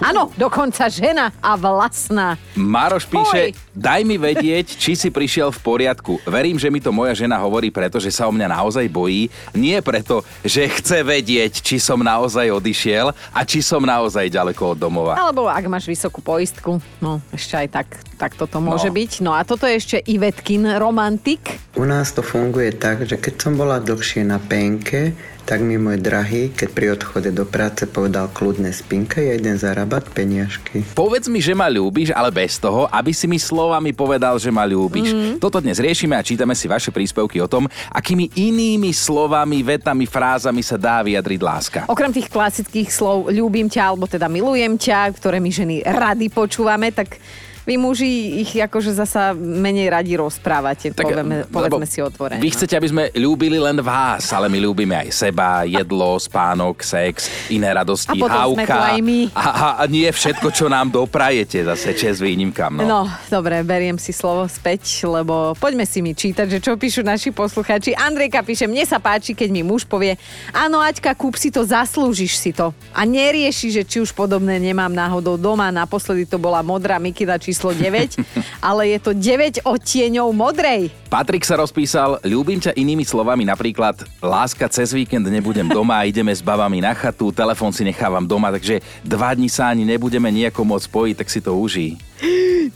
Áno, 0.08 0.32
dokonca 0.38 0.88
žena 0.88 1.34
a 1.44 1.58
vlastná. 1.60 2.40
Maroš 2.56 3.04
píše, 3.10 3.52
Oj. 3.52 3.69
Daj 3.72 4.02
mi 4.02 4.16
vedieť, 4.16 4.74
či 4.74 4.92
si 4.92 5.08
prišiel 5.08 5.50
v 5.50 5.60
poriadku. 5.60 6.18
Verím, 6.24 6.56
že 6.56 6.68
mi 6.68 6.78
to 6.78 6.90
moja 6.90 7.12
žena 7.12 7.36
hovorí 7.36 7.68
preto, 7.68 7.96
že 7.96 8.08
sa 8.08 8.24
o 8.24 8.32
mňa 8.32 8.46
naozaj 8.46 8.86
bojí. 8.86 9.26
Nie 9.52 9.78
preto, 9.80 10.20
že 10.40 10.66
chce 10.66 11.00
vedieť, 11.00 11.60
či 11.60 11.76
som 11.76 11.98
naozaj 11.98 12.50
odišiel 12.50 13.10
a 13.10 13.40
či 13.42 13.60
som 13.60 13.80
naozaj 13.80 14.26
ďaleko 14.26 14.74
od 14.74 14.78
domova. 14.78 15.14
Alebo 15.14 15.46
ak 15.46 15.64
máš 15.66 15.86
vysokú 15.86 16.18
poistku, 16.18 16.78
no 16.98 17.22
ešte 17.30 17.54
aj 17.56 17.68
tak, 17.70 17.88
tak 18.14 18.34
toto 18.34 18.58
môže 18.58 18.86
No. 18.86 18.96
byť. 18.96 19.10
No 19.20 19.30
a 19.32 19.42
toto 19.42 19.64
je 19.64 19.76
ešte 19.76 19.96
Ivetkin 20.00 20.66
romantik. 20.76 21.60
U 21.72 21.84
nás 21.84 22.10
to 22.10 22.20
funguje 22.20 22.72
tak, 22.72 23.02
že 23.02 23.14
keď 23.14 23.34
som 23.38 23.52
bola 23.54 23.78
dlhšie 23.78 24.22
na 24.22 24.36
penke, 24.36 25.14
tak 25.40 25.60
mi 25.60 25.74
môj 25.74 25.98
drahý, 25.98 26.48
keď 26.48 26.68
pri 26.68 26.86
odchode 26.92 27.30
do 27.30 27.42
práce 27.42 27.82
povedal 27.84 28.30
kľudne 28.30 28.70
spinka, 28.70 29.18
ja 29.18 29.34
idem 29.34 29.54
zarábať 29.54 30.06
peniažky. 30.10 30.86
Povedz 30.92 31.26
mi, 31.26 31.38
že 31.38 31.52
ma 31.52 31.66
ľúbiš, 31.66 32.12
ale 32.12 32.30
bez 32.30 32.54
toho, 32.56 32.86
aby 32.86 33.10
si 33.10 33.26
mi 33.26 33.34
slovami 33.60 33.92
povedal, 33.92 34.40
že 34.40 34.48
ma 34.48 34.64
ľúbiš. 34.64 35.12
Mhm. 35.12 35.32
Toto 35.36 35.60
dnes 35.60 35.76
riešime 35.76 36.16
a 36.16 36.24
čítame 36.24 36.56
si 36.56 36.64
vaše 36.64 36.88
príspevky 36.88 37.44
o 37.44 37.48
tom, 37.50 37.68
akými 37.92 38.32
inými 38.32 38.88
slovami, 38.96 39.60
vetami, 39.60 40.08
frázami 40.08 40.64
sa 40.64 40.80
dá 40.80 41.04
vyjadriť 41.04 41.40
láska. 41.44 41.80
Okrem 41.84 42.08
tých 42.08 42.32
klasických 42.32 42.88
slov 42.88 43.28
ľúbim 43.28 43.68
ťa, 43.68 43.92
alebo 43.92 44.08
teda 44.08 44.32
milujem 44.32 44.80
ťa, 44.80 45.12
ktoré 45.20 45.36
my 45.44 45.50
ženy 45.52 45.84
rady 45.84 46.32
počúvame, 46.32 46.88
tak 46.88 47.20
vy 47.64 47.74
muži 47.76 48.40
ich 48.40 48.52
akože 48.56 48.96
zasa 48.96 49.36
menej 49.36 49.92
radi 49.92 50.14
rozprávate, 50.16 50.92
tak, 50.92 51.04
povieme, 51.06 51.44
povedzme 51.48 51.86
si 51.86 52.00
otvorene. 52.00 52.40
Vy 52.40 52.50
chcete, 52.56 52.74
aby 52.76 52.88
sme 52.88 53.04
ľúbili 53.12 53.60
len 53.60 53.80
vás, 53.84 54.30
ale 54.32 54.48
my 54.48 54.58
ľúbime 54.60 54.96
aj 54.96 55.08
seba, 55.12 55.64
jedlo, 55.68 56.16
spánok, 56.16 56.80
sex, 56.80 57.28
iné 57.52 57.72
radosti, 57.72 58.16
A 58.20 58.46
hávka. 58.46 58.96
A, 59.34 59.42
a, 59.42 59.68
a 59.80 59.84
nie 59.88 60.08
všetko, 60.08 60.48
čo 60.52 60.66
nám 60.70 60.92
doprajete, 60.92 61.64
zase 61.64 61.92
čes 61.96 62.20
výnimkám. 62.20 62.80
No. 62.80 62.84
No, 62.86 63.00
dobre, 63.32 63.60
beriem 63.64 63.96
si 63.96 64.12
slovo 64.12 64.44
späť, 64.46 65.04
lebo 65.08 65.56
poďme 65.56 65.84
si 65.88 66.04
mi 66.04 66.12
čítať, 66.12 66.46
že 66.46 66.58
čo 66.60 66.76
píšu 66.76 67.00
naši 67.00 67.30
posluchači. 67.30 67.96
Andrejka 67.96 68.44
píše, 68.44 68.66
mne 68.68 68.84
sa 68.84 69.00
páči, 69.00 69.32
keď 69.32 69.48
mi 69.48 69.62
muž 69.64 69.88
povie, 69.88 70.16
áno, 70.52 70.80
Aťka, 70.80 71.14
kúp 71.16 71.36
si 71.36 71.48
to, 71.48 71.64
zaslúžiš 71.64 72.36
si 72.36 72.50
to. 72.52 72.74
A 72.92 73.06
nerieši, 73.06 73.72
že 73.72 73.82
či 73.86 74.02
už 74.02 74.12
podobné 74.12 74.58
nemám 74.60 74.90
náhodou 74.90 75.38
doma. 75.40 75.72
Naposledy 75.72 76.26
to 76.26 76.36
bola 76.36 76.60
modrá 76.60 76.98
mikina 76.98 77.38
číslo 77.50 77.74
9, 77.74 78.22
ale 78.62 78.94
je 78.94 78.98
to 79.02 79.10
9 79.10 79.66
odtieňov 79.66 80.30
modrej. 80.30 80.94
Patrik 81.10 81.42
sa 81.42 81.58
rozpísal, 81.58 82.22
ľúbim 82.22 82.62
ťa 82.62 82.78
inými 82.78 83.02
slovami, 83.02 83.42
napríklad 83.42 84.06
láska 84.22 84.70
cez 84.70 84.94
víkend 84.94 85.26
nebudem 85.26 85.66
doma, 85.66 86.06
ideme 86.06 86.30
s 86.30 86.38
babami 86.38 86.78
na 86.78 86.94
chatu, 86.94 87.34
telefón 87.34 87.74
si 87.74 87.82
nechávam 87.82 88.22
doma, 88.22 88.54
takže 88.54 88.78
dva 89.02 89.34
dní 89.34 89.50
sa 89.50 89.74
ani 89.74 89.82
nebudeme 89.82 90.30
nejako 90.30 90.62
môcť 90.62 90.86
spojiť, 90.86 91.14
tak 91.18 91.26
si 91.26 91.42
to 91.42 91.58
uží. 91.58 91.98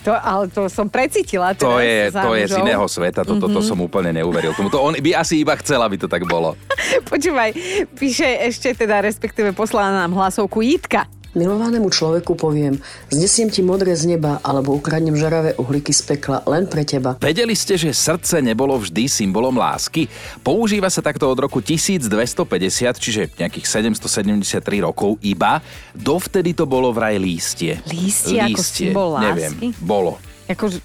To, 0.03 0.13
ale 0.13 0.51
to 0.53 0.69
som 0.69 0.91
precítila. 0.91 1.57
To 1.57 1.81
je, 1.81 2.13
to 2.13 2.37
je 2.37 2.45
z 2.51 2.61
iného 2.61 2.85
sveta, 2.85 3.25
toto 3.25 3.47
to 3.49 3.65
som 3.65 3.79
úplne 3.81 4.13
neuveril. 4.13 4.53
Tomu 4.53 4.69
to 4.69 4.83
on 4.83 4.93
by 4.99 5.11
asi 5.17 5.41
iba 5.41 5.57
chcel, 5.57 5.81
aby 5.81 5.97
to 5.97 6.11
tak 6.11 6.29
bolo. 6.29 6.59
Počúvaj, 7.11 7.55
píše 7.97 8.27
ešte 8.45 8.75
teda, 8.75 9.01
respektíve 9.01 9.57
poslala 9.57 10.05
nám 10.05 10.13
hlasovku 10.13 10.61
Jitka. 10.61 11.09
Milovanému 11.35 11.91
človeku 11.91 12.39
poviem, 12.39 12.79
znesiem 13.11 13.51
ti 13.51 13.59
modré 13.59 13.91
z 13.99 14.07
neba 14.07 14.39
alebo 14.47 14.71
ukradnem 14.79 15.19
žaravé 15.19 15.59
uhlíky 15.59 15.91
z 15.91 16.15
pekla 16.15 16.47
len 16.47 16.71
pre 16.71 16.87
teba. 16.87 17.19
Vedeli 17.19 17.59
ste, 17.59 17.75
že 17.75 17.91
srdce 17.91 18.39
nebolo 18.39 18.79
vždy 18.79 19.11
symbolom 19.11 19.59
lásky? 19.59 20.07
Používa 20.47 20.87
sa 20.95 21.03
takto 21.03 21.27
od 21.27 21.39
roku 21.43 21.59
1250, 21.59 22.47
čiže 23.03 23.23
nejakých 23.35 23.67
773 23.67 24.63
rokov 24.87 25.19
iba. 25.27 25.59
Dovtedy 25.91 26.55
to 26.55 26.71
bolo 26.71 26.95
vraj 26.95 27.19
lístie. 27.19 27.83
Lístie 27.91 28.39
ako 28.39 28.63
symbol 28.63 29.19
lásky? 29.19 29.27
Neviem, 29.27 29.53
bolo. 29.83 30.23
Akože, 30.47 30.79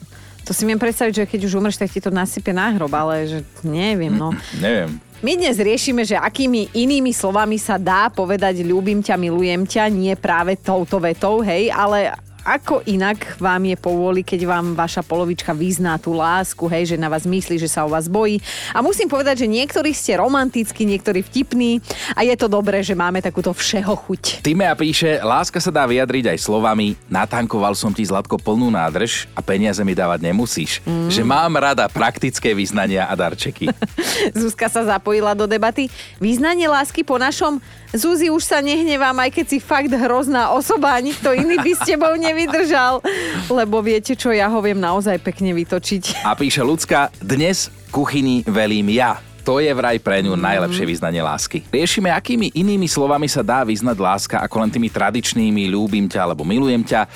to 0.49 0.51
si 0.57 0.65
viem 0.65 0.81
predstaviť, 0.81 1.13
že 1.13 1.23
keď 1.29 1.39
už 1.45 1.61
umreš, 1.61 1.77
tak 1.77 1.93
ti 1.93 2.01
to 2.01 2.09
nasype 2.09 2.49
na 2.49 2.73
hrob, 2.73 2.89
ale 2.89 3.29
že 3.29 3.39
neviem, 3.61 4.09
no. 4.09 4.33
Neviem. 4.65 4.97
My 5.19 5.35
dnes 5.35 5.59
riešime, 5.59 6.07
že 6.07 6.15
akými 6.15 6.71
inými 6.71 7.11
slovami 7.11 7.59
sa 7.59 7.75
dá 7.75 8.07
povedať 8.07 8.63
ľúbim 8.63 9.03
ťa, 9.03 9.19
milujem 9.19 9.67
ťa, 9.67 9.91
nie 9.91 10.15
práve 10.15 10.55
touto 10.55 10.95
vetou, 10.95 11.43
hej, 11.43 11.67
ale 11.75 12.15
ako 12.43 12.85
inak 12.87 13.39
vám 13.41 13.67
je 13.67 13.77
povôli, 13.79 14.21
keď 14.23 14.47
vám 14.47 14.65
vaša 14.77 15.03
polovička 15.03 15.51
vyzná 15.55 15.99
tú 15.99 16.15
lásku, 16.15 16.63
hej, 16.71 16.95
že 16.95 16.97
na 16.97 17.11
vás 17.11 17.27
myslí, 17.27 17.59
že 17.59 17.67
sa 17.67 17.83
o 17.83 17.91
vás 17.91 18.07
bojí. 18.07 18.39
A 18.71 18.79
musím 18.79 19.11
povedať, 19.11 19.45
že 19.45 19.47
niektorí 19.51 19.91
ste 19.91 20.17
romantickí, 20.19 20.87
niektorí 20.87 21.21
vtipní 21.25 21.83
a 22.15 22.23
je 22.23 22.35
to 22.39 22.47
dobré, 22.47 22.79
že 22.85 22.95
máme 22.95 23.19
takúto 23.19 23.51
všeho 23.51 23.93
chuť. 23.93 24.43
Timea 24.45 24.73
píše, 24.73 25.19
láska 25.19 25.59
sa 25.59 25.73
dá 25.73 25.83
vyjadriť 25.83 26.31
aj 26.31 26.39
slovami 26.39 26.99
natankoval 27.09 27.73
som 27.75 27.91
ti 27.91 28.05
Zlatko 28.05 28.39
plnú 28.39 28.71
nádrž 28.71 29.27
a 29.35 29.41
peniaze 29.43 29.81
mi 29.83 29.97
dávať 29.97 30.29
nemusíš. 30.29 30.79
Mm. 30.85 31.09
Že 31.11 31.23
mám 31.25 31.53
rada 31.57 31.85
praktické 31.89 32.55
vyznania 32.55 33.09
a 33.09 33.13
darčeky. 33.17 33.69
Zuzka 34.39 34.69
sa 34.71 34.85
zapojila 34.85 35.35
do 35.35 35.49
debaty. 35.49 35.91
Význanie 36.21 36.69
lásky 36.69 37.03
po 37.03 37.19
našom 37.19 37.59
Zuzi, 37.89 38.29
už 38.29 38.45
sa 38.45 38.61
nehnevám, 38.61 39.17
aj 39.17 39.33
keď 39.33 39.45
si 39.49 39.57
fakt 39.57 39.89
hrozná 39.89 40.53
osoba 40.53 40.93
a 40.93 41.01
nikto 41.01 41.33
iný 41.33 41.57
by 41.57 41.73
s 41.73 41.81
tebou 41.81 42.13
nevydržal. 42.29 43.01
Lebo 43.49 43.81
viete 43.81 44.13
čo, 44.13 44.29
ja 44.29 44.45
ho 44.47 44.59
viem 44.61 44.77
naozaj 44.77 45.17
pekne 45.19 45.51
vytočiť. 45.57 46.23
A 46.23 46.37
píše 46.37 46.61
ľudská, 46.61 47.09
dnes 47.17 47.73
kuchyni 47.89 48.45
velím 48.45 48.93
ja. 48.93 49.17
To 49.47 49.57
je 49.57 49.71
vraj 49.73 49.97
pre 49.97 50.21
ňu 50.21 50.37
najlepšie 50.37 50.85
vyznanie 50.85 51.25
lásky. 51.25 51.65
Riešime, 51.73 52.13
akými 52.13 52.53
inými 52.53 52.85
slovami 52.85 53.25
sa 53.25 53.41
dá 53.41 53.65
vyznať 53.65 53.97
láska, 53.97 54.35
ako 54.45 54.61
len 54.61 54.69
tými 54.69 54.93
tradičnými 54.93 55.73
ľúbim 55.73 56.05
ťa 56.05 56.21
alebo 56.21 56.45
milujem 56.45 56.85
ťa. 56.85 57.09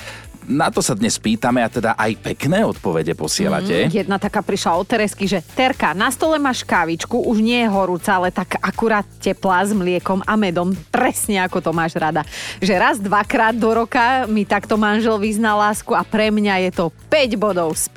Na 0.44 0.68
to 0.68 0.84
sa 0.84 0.92
dnes 0.92 1.16
pýtame 1.16 1.64
a 1.64 1.72
teda 1.72 1.96
aj 1.96 2.20
pekné 2.20 2.68
odpovede 2.68 3.16
posielate. 3.16 3.88
Mm, 3.88 4.04
jedna 4.04 4.16
taká 4.20 4.44
prišla 4.44 4.76
od 4.76 4.84
Teresky, 4.84 5.24
že 5.24 5.40
Terka, 5.40 5.96
na 5.96 6.12
stole 6.12 6.36
máš 6.36 6.60
kávičku, 6.60 7.16
už 7.16 7.40
nie 7.40 7.64
je 7.64 7.68
horúca, 7.72 8.20
ale 8.20 8.28
tak 8.28 8.60
akurát 8.60 9.08
teplá 9.24 9.64
s 9.64 9.72
mliekom 9.72 10.20
a 10.28 10.36
medom, 10.36 10.76
presne 10.92 11.40
ako 11.40 11.64
to 11.64 11.70
máš 11.72 11.96
rada. 11.96 12.28
Že 12.60 12.74
raz, 12.76 12.96
dvakrát 13.00 13.56
do 13.56 13.72
roka 13.72 14.28
mi 14.28 14.44
takto 14.44 14.76
manžel 14.76 15.16
vyzná 15.16 15.56
lásku 15.56 15.96
a 15.96 16.04
pre 16.04 16.28
mňa 16.28 16.68
je 16.68 16.70
to 16.76 16.84
5 17.08 17.40
bodov 17.40 17.72
z 17.80 17.88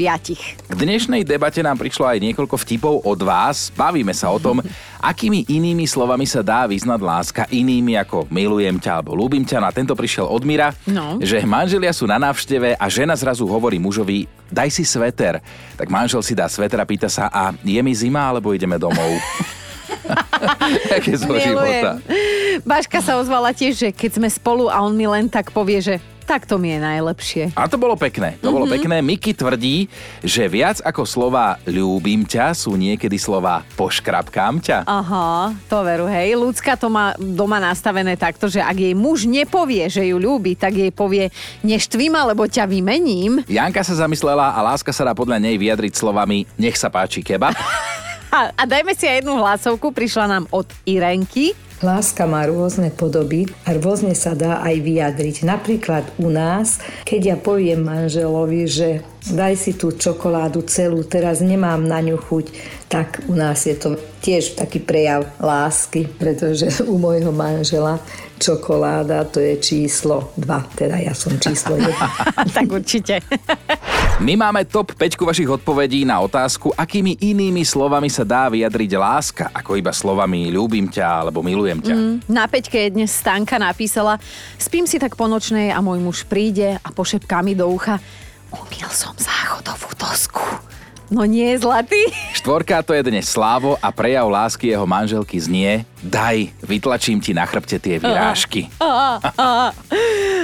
5. 0.72 0.72
K 0.72 0.74
dnešnej 0.74 1.28
debate 1.28 1.60
nám 1.60 1.76
prišlo 1.76 2.08
aj 2.08 2.24
niekoľko 2.24 2.56
vtipov 2.64 3.04
od 3.04 3.20
vás. 3.28 3.76
Bavíme 3.76 4.16
sa 4.16 4.32
o 4.32 4.40
tom, 4.40 4.64
akými 5.00 5.46
inými 5.48 5.86
slovami 5.86 6.26
sa 6.26 6.42
dá 6.42 6.66
vyznať 6.66 7.00
láska, 7.00 7.42
inými 7.48 7.98
ako 7.98 8.28
milujem 8.28 8.78
ťa 8.78 9.00
alebo 9.00 9.14
ľúbim 9.14 9.42
ťa. 9.42 9.62
No 9.62 9.68
a 9.70 9.76
tento 9.76 9.94
prišiel 9.94 10.26
od 10.26 10.44
Mira, 10.44 10.74
No. 10.86 11.18
že 11.18 11.42
manželia 11.44 11.92
sú 11.92 12.06
na 12.06 12.18
návšteve 12.18 12.76
a 12.76 12.86
žena 12.88 13.14
zrazu 13.14 13.46
hovorí 13.46 13.78
mužovi, 13.78 14.26
daj 14.48 14.70
si 14.70 14.84
sveter. 14.84 15.40
Tak 15.76 15.88
manžel 15.88 16.22
si 16.22 16.34
dá 16.34 16.48
sveter 16.48 16.80
a 16.80 16.86
pýta 16.86 17.08
sa, 17.08 17.28
a 17.28 17.52
je 17.62 17.80
mi 17.80 17.94
zima 17.94 18.26
alebo 18.26 18.54
ideme 18.54 18.76
domov? 18.76 19.18
Aké 20.98 21.18
života. 21.18 22.00
Baška 22.64 23.00
sa 23.02 23.18
ozvala 23.18 23.54
tiež, 23.54 23.74
že 23.76 23.90
keď 23.94 24.22
sme 24.22 24.30
spolu 24.30 24.70
a 24.70 24.82
on 24.82 24.94
mi 24.94 25.06
len 25.06 25.28
tak 25.28 25.52
povie, 25.52 25.82
že 25.82 25.96
tak 26.28 26.44
to 26.44 26.60
mi 26.60 26.76
je 26.76 26.80
najlepšie. 26.84 27.44
A 27.56 27.72
to 27.72 27.80
bolo 27.80 27.96
pekné, 27.96 28.36
to 28.44 28.52
bolo 28.52 28.68
pekné. 28.68 29.00
Miky 29.00 29.32
tvrdí, 29.32 29.88
že 30.20 30.52
viac 30.52 30.84
ako 30.84 31.08
slova 31.08 31.56
ľúbim 31.64 32.28
ťa 32.28 32.52
sú 32.52 32.76
niekedy 32.76 33.16
slova 33.16 33.64
poškrapkám 33.80 34.60
ťa. 34.60 34.78
Aha, 34.84 35.56
to 35.72 35.80
veru, 35.88 36.12
hej. 36.12 36.36
Ľudská 36.36 36.76
to 36.76 36.92
má 36.92 37.16
doma 37.16 37.64
nastavené 37.64 38.20
takto, 38.20 38.52
že 38.52 38.60
ak 38.60 38.76
jej 38.76 38.92
muž 38.92 39.24
nepovie, 39.24 39.88
že 39.88 40.04
ju 40.04 40.20
ľúbi, 40.20 40.60
tak 40.60 40.76
jej 40.76 40.92
povie, 40.92 41.32
neštví 41.64 42.12
ma, 42.12 42.28
lebo 42.28 42.44
ťa 42.44 42.68
vymením. 42.68 43.48
Janka 43.48 43.88
sa 43.88 43.96
zamyslela 43.96 44.52
a 44.52 44.60
láska 44.60 44.92
sa 44.92 45.08
dá 45.08 45.16
podľa 45.16 45.40
nej 45.40 45.56
vyjadriť 45.56 45.96
slovami 45.96 46.44
nech 46.60 46.76
sa 46.76 46.92
páči 46.92 47.24
kebab. 47.24 47.56
A, 48.28 48.52
a 48.60 48.64
dajme 48.68 48.92
si 48.92 49.08
aj 49.08 49.24
jednu 49.24 49.40
hlasovku, 49.40 49.96
prišla 49.96 50.28
nám 50.28 50.52
od 50.52 50.68
Irenky. 50.84 51.56
Láska 51.78 52.26
má 52.26 52.42
rôzne 52.50 52.90
podoby 52.90 53.46
a 53.62 53.78
rôzne 53.78 54.18
sa 54.18 54.34
dá 54.34 54.66
aj 54.66 54.82
vyjadriť. 54.82 55.46
Napríklad 55.46 56.10
u 56.18 56.34
nás, 56.34 56.82
keď 57.06 57.22
ja 57.22 57.38
poviem 57.38 57.86
manželovi, 57.86 58.66
že 58.66 59.06
daj 59.30 59.54
si 59.62 59.72
tú 59.78 59.94
čokoládu 59.94 60.66
celú, 60.66 61.06
teraz 61.06 61.38
nemám 61.38 61.86
na 61.86 62.02
ňu 62.02 62.18
chuť, 62.18 62.46
tak 62.90 63.22
u 63.30 63.38
nás 63.38 63.70
je 63.70 63.78
to 63.78 63.94
tiež 64.26 64.58
taký 64.58 64.82
prejav 64.82 65.30
lásky, 65.38 66.10
pretože 66.10 66.82
u 66.90 66.98
môjho 66.98 67.30
manžela 67.30 68.02
čokoláda 68.42 69.30
to 69.30 69.38
je 69.38 69.62
číslo 69.62 70.34
2, 70.34 70.82
teda 70.82 70.98
ja 70.98 71.14
som 71.14 71.38
číslo 71.38 71.78
1. 71.78 71.94
tak 72.58 72.68
určite. 72.74 73.22
My 74.18 74.34
máme 74.34 74.66
top 74.66 74.98
5 74.98 75.14
vašich 75.14 75.46
odpovedí 75.46 76.02
na 76.02 76.18
otázku, 76.26 76.74
akými 76.74 77.22
inými 77.22 77.62
slovami 77.62 78.10
sa 78.10 78.26
dá 78.26 78.50
vyjadriť 78.50 78.98
láska, 78.98 79.46
ako 79.54 79.78
iba 79.78 79.94
slovami 79.94 80.50
ľúbim 80.50 80.90
ťa 80.90 81.06
alebo 81.22 81.46
milujem 81.46 81.78
ťa. 81.86 81.94
Mm, 81.94 82.16
na 82.26 82.50
peťke 82.50 82.82
je 82.82 82.98
dnes 82.98 83.14
Stanka 83.14 83.62
napísala, 83.62 84.18
spím 84.58 84.90
si 84.90 84.98
tak 84.98 85.14
po 85.14 85.30
nočnej 85.30 85.70
a 85.70 85.86
môj 85.86 86.02
muž 86.02 86.26
príde 86.26 86.82
a 86.82 86.90
pošepká 86.90 87.46
mi 87.46 87.54
do 87.54 87.70
ucha, 87.70 88.02
umil 88.50 88.90
som 88.90 89.14
záchodovú 89.14 89.94
dosku. 89.94 90.42
No 91.14 91.22
nie, 91.30 91.54
zlatý. 91.54 92.10
Štvorka 92.34 92.82
to 92.82 92.98
je 92.98 93.06
dnes 93.06 93.24
Slávo 93.24 93.78
a 93.80 93.94
prejav 93.94 94.28
lásky 94.28 94.74
jeho 94.74 94.84
manželky 94.84 95.40
znie 95.40 95.88
Daj, 96.04 96.52
vytlačím 96.66 97.22
ti 97.22 97.38
na 97.38 97.46
chrbte 97.46 97.78
tie 97.78 98.02
vyrážky. 98.02 98.66
Á, 98.82 99.22
á. 99.22 99.72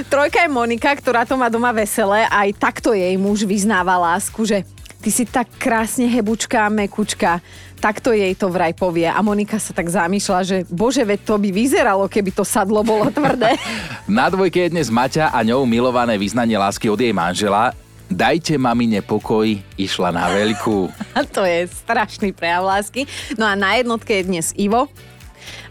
Trojka 0.07 0.43
je 0.43 0.49
Monika, 0.51 0.91
ktorá 0.91 1.23
to 1.23 1.39
má 1.39 1.47
doma 1.47 1.71
veselé. 1.71 2.27
Aj 2.27 2.49
takto 2.55 2.91
jej 2.91 3.15
muž 3.15 3.47
vyznáva 3.47 3.95
lásku, 3.95 4.43
že 4.43 4.67
ty 5.03 5.09
si 5.11 5.27
tak 5.27 5.51
krásne 5.59 6.07
hebučka 6.07 6.63
a 6.63 6.71
mekučka. 6.71 7.43
Takto 7.83 8.15
jej 8.15 8.31
to 8.35 8.47
vraj 8.47 8.71
povie. 8.71 9.07
A 9.07 9.19
Monika 9.19 9.59
sa 9.59 9.75
tak 9.75 9.91
zamýšľa, 9.91 10.39
že 10.47 10.57
bože, 10.71 11.03
veď 11.03 11.19
to 11.27 11.35
by 11.35 11.49
vyzeralo, 11.51 12.07
keby 12.07 12.31
to 12.31 12.47
sadlo 12.47 12.79
bolo 12.79 13.11
tvrdé. 13.11 13.59
Na 14.07 14.31
dvojke 14.31 14.67
je 14.67 14.73
dnes 14.73 14.87
Maťa 14.87 15.35
a 15.35 15.39
ňou 15.43 15.67
milované 15.67 16.15
vyznanie 16.15 16.55
lásky 16.55 16.87
od 16.87 16.99
jej 16.99 17.11
manžela. 17.11 17.75
Dajte 18.07 18.55
mamine 18.61 19.01
pokoj, 19.01 19.47
išla 19.75 20.15
na 20.15 20.31
veľkú. 20.31 20.87
To 21.35 21.43
je 21.43 21.65
strašný 21.67 22.31
prejav 22.31 22.63
lásky. 22.63 23.09
No 23.35 23.43
a 23.49 23.57
na 23.57 23.75
jednotke 23.79 24.21
je 24.21 24.23
dnes 24.27 24.53
Ivo. 24.55 24.87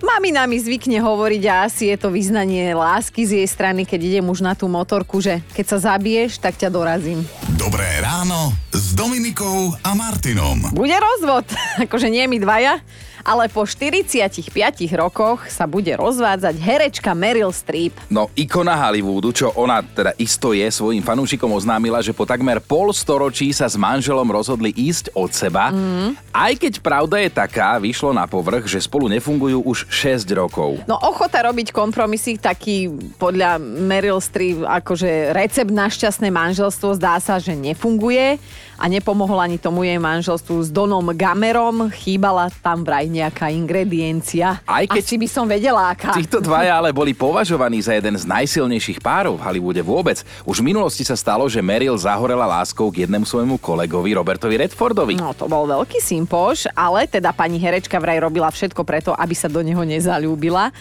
Mamina 0.03 0.51
mi 0.51 0.59
zvykne 0.59 0.99
hovoriť 0.99 1.43
a 1.47 1.71
asi 1.71 1.95
je 1.95 1.95
to 1.95 2.11
vyznanie 2.11 2.75
lásky 2.75 3.23
z 3.23 3.39
jej 3.39 3.47
strany, 3.47 3.87
keď 3.87 4.01
idem 4.03 4.27
už 4.27 4.43
na 4.43 4.59
tú 4.59 4.67
motorku, 4.67 5.23
že 5.23 5.39
keď 5.55 5.79
sa 5.79 5.95
zabiješ, 5.95 6.43
tak 6.43 6.59
ťa 6.59 6.75
dorazím. 6.75 7.23
Dobré 7.55 7.87
ráno 8.03 8.51
s 8.75 8.99
Dominikou 8.99 9.71
a 9.79 9.95
Martinom. 9.95 10.75
Bude 10.75 10.99
rozvod, 10.99 11.47
akože 11.87 12.11
nie 12.11 12.27
my 12.27 12.43
dvaja, 12.43 12.83
ale 13.23 13.47
po 13.47 13.63
45 13.63 14.51
rokoch 14.99 15.47
sa 15.47 15.71
bude 15.71 15.95
rozvádzať 15.95 16.59
herečka 16.59 17.15
Meryl 17.15 17.55
Streep. 17.55 17.95
No, 18.11 18.29
ikona 18.35 18.75
Hollywoodu, 18.75 19.31
čo 19.31 19.55
ona 19.55 19.81
teda 19.81 20.13
isto 20.19 20.51
je, 20.51 20.67
svojim 20.67 21.01
fanúšikom 21.07 21.49
oznámila, 21.55 22.03
že 22.03 22.11
po 22.11 22.27
takmer 22.27 22.59
pol 22.59 22.91
storočí 22.91 23.55
sa 23.55 23.71
s 23.71 23.79
manželom 23.79 24.27
rozhodli 24.27 24.75
ísť 24.75 25.15
od 25.15 25.31
seba. 25.31 25.71
Mm. 25.71 26.19
Aj 26.35 26.53
keď 26.59 26.83
pravda 26.83 27.23
je 27.23 27.31
taká, 27.31 27.79
vyšlo 27.79 28.11
na 28.11 28.27
povrch, 28.27 28.67
že 28.67 28.83
spolu 28.83 29.07
nefungujú 29.07 29.63
už 29.63 29.87
6 29.93 30.25
rokov. 30.33 30.81
No 30.89 30.97
ochota 30.97 31.45
robiť 31.45 31.69
kompromisy, 31.69 32.41
taký 32.41 32.89
podľa 33.21 33.61
Meryl 33.61 34.25
Streep 34.25 34.65
akože 34.65 35.37
recept 35.37 35.69
na 35.69 35.93
šťastné 35.93 36.33
manželstvo 36.33 36.97
zdá 36.97 37.21
sa, 37.21 37.37
že 37.37 37.53
nefunguje 37.53 38.41
a 38.79 38.85
nepomohol 38.89 39.39
ani 39.41 39.57
tomu 39.61 39.85
jej 39.85 39.99
manželstvu 39.99 40.57
s 40.63 40.69
Donom 40.69 41.13
Gamerom. 41.17 41.91
Chýbala 41.93 42.49
tam 42.63 42.85
vraj 42.85 43.09
nejaká 43.09 43.49
ingrediencia. 43.53 44.61
Aj 44.65 44.85
keď 44.89 45.05
Asi 45.05 45.17
by 45.17 45.29
som 45.29 45.45
vedela, 45.49 45.93
aká. 45.93 46.17
Títo 46.17 46.41
dvaja 46.41 46.79
ale 46.79 46.93
boli 46.93 47.13
považovaní 47.13 47.81
za 47.85 47.97
jeden 47.97 48.17
z 48.17 48.25
najsilnejších 48.25 49.01
párov 49.03 49.37
v 49.39 49.45
Hollywoode 49.45 49.83
vôbec. 49.85 50.21
Už 50.49 50.65
v 50.65 50.73
minulosti 50.73 51.05
sa 51.05 51.19
stalo, 51.19 51.45
že 51.49 51.61
Meryl 51.65 51.95
zahorela 51.99 52.49
láskou 52.49 52.89
k 52.89 53.05
jednému 53.05 53.25
svojmu 53.29 53.61
kolegovi 53.61 54.17
Robertovi 54.17 54.57
Redfordovi. 54.61 55.15
No 55.19 55.37
to 55.37 55.47
bol 55.47 55.69
veľký 55.69 56.01
sympoš, 56.01 56.69
ale 56.73 57.05
teda 57.07 57.33
pani 57.37 57.61
herečka 57.61 57.97
vraj 58.01 58.21
robila 58.21 58.49
všetko 58.51 58.83
preto, 58.83 59.11
aby 59.17 59.35
sa 59.37 59.49
do 59.49 59.61
neho 59.61 59.83
nezalúbila. 59.85 60.75